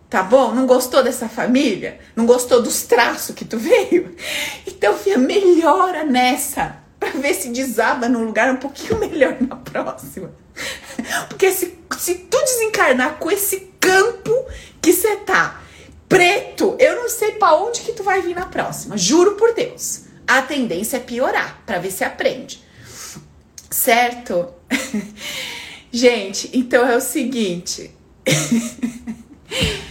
[0.09, 0.53] Tá bom?
[0.53, 1.99] Não gostou dessa família?
[2.15, 4.15] Não gostou dos traços que tu veio?
[4.65, 6.77] Então, filha, melhora nessa.
[6.99, 10.31] Pra ver se desaba num lugar um pouquinho melhor na próxima.
[11.27, 14.33] Porque se, se tu desencarnar com esse campo
[14.79, 15.59] que você tá,
[16.07, 18.95] preto, eu não sei para onde que tu vai vir na próxima.
[18.97, 22.61] Juro por Deus a tendência é piorar, para ver se aprende.
[23.71, 24.49] Certo?
[25.91, 27.91] Gente, então é o seguinte.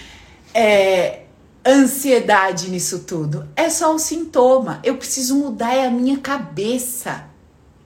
[0.53, 1.23] é,
[1.65, 4.81] ansiedade nisso tudo é só um sintoma.
[4.85, 7.25] Eu preciso mudar é a minha cabeça.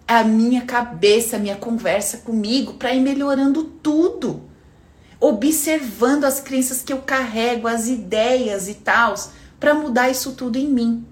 [0.09, 4.42] É a minha cabeça, a minha conversa comigo para ir melhorando tudo.
[5.20, 9.14] Observando as crenças que eu carrego, as ideias e tal,
[9.61, 11.07] para mudar isso tudo em mim.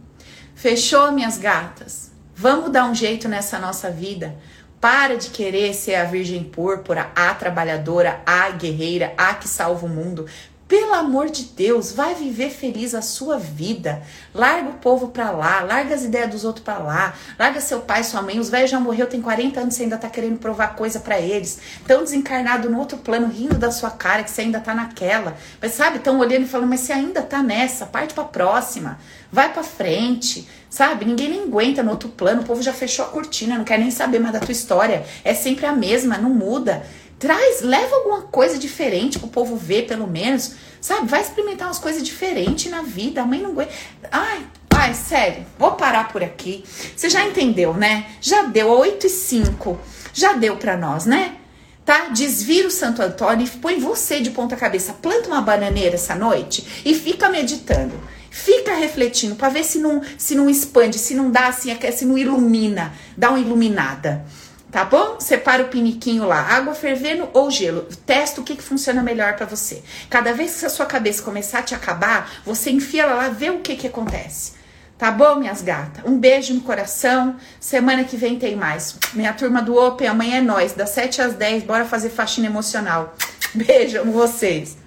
[0.58, 2.10] Fechou, minhas gatas?
[2.34, 4.34] Vamos dar um jeito nessa nossa vida.
[4.80, 9.88] Para de querer ser a virgem púrpura, a trabalhadora, a guerreira, a que salva o
[9.88, 10.26] mundo.
[10.68, 14.02] Pelo amor de Deus, vai viver feliz a sua vida.
[14.34, 18.04] Larga o povo pra lá, larga as ideias dos outros pra lá, larga seu pai,
[18.04, 18.38] sua mãe.
[18.38, 21.58] Os velhos já morreu, tem 40 anos, você ainda tá querendo provar coisa para eles.
[21.86, 25.38] Tão desencarnado no outro plano, rindo da sua cara, que você ainda tá naquela.
[25.58, 28.98] Mas sabe, tão olhando e falando, mas você ainda tá nessa, parte pra próxima,
[29.32, 30.46] vai pra frente.
[30.68, 31.06] Sabe?
[31.06, 33.90] Ninguém nem aguenta no outro plano, o povo já fechou a cortina, não quer nem
[33.90, 35.02] saber mais da tua história.
[35.24, 36.84] É sempre a mesma, não muda.
[37.18, 40.54] Traz, leva alguma coisa diferente pro povo ver, pelo menos.
[40.80, 41.08] Sabe?
[41.08, 43.22] Vai experimentar umas coisas diferentes na vida.
[43.22, 43.72] A mãe não aguenta.
[44.12, 45.44] Ai, ai, sério.
[45.58, 46.64] Vou parar por aqui.
[46.96, 48.06] Você já entendeu, né?
[48.20, 49.78] Já deu 8 e 5.
[50.14, 51.36] Já deu para nós, né?
[51.84, 52.10] Tá?
[52.10, 54.92] Desvira o Santo Antônio e põe você de ponta cabeça.
[54.92, 57.94] Planta uma bananeira essa noite e fica meditando.
[58.30, 62.16] Fica refletindo para ver se não, se não expande, se não dá assim, se não
[62.16, 64.24] ilumina, dá uma iluminada
[64.70, 65.18] tá bom?
[65.20, 67.86] Separa o piniquinho lá, água fervendo ou gelo.
[68.06, 69.82] Testa o que, que funciona melhor para você.
[70.08, 73.50] Cada vez que a sua cabeça começar a te acabar, você enfia ela lá, vê
[73.50, 74.58] o que que acontece.
[74.96, 76.04] Tá bom, minhas gatas?
[76.04, 77.36] Um beijo no coração.
[77.60, 78.96] Semana que vem tem mais.
[79.14, 81.62] Minha turma do Open, amanhã é nós, das 7 às 10.
[81.62, 83.14] Bora fazer faxina emocional.
[83.54, 84.77] Beijo, vocês.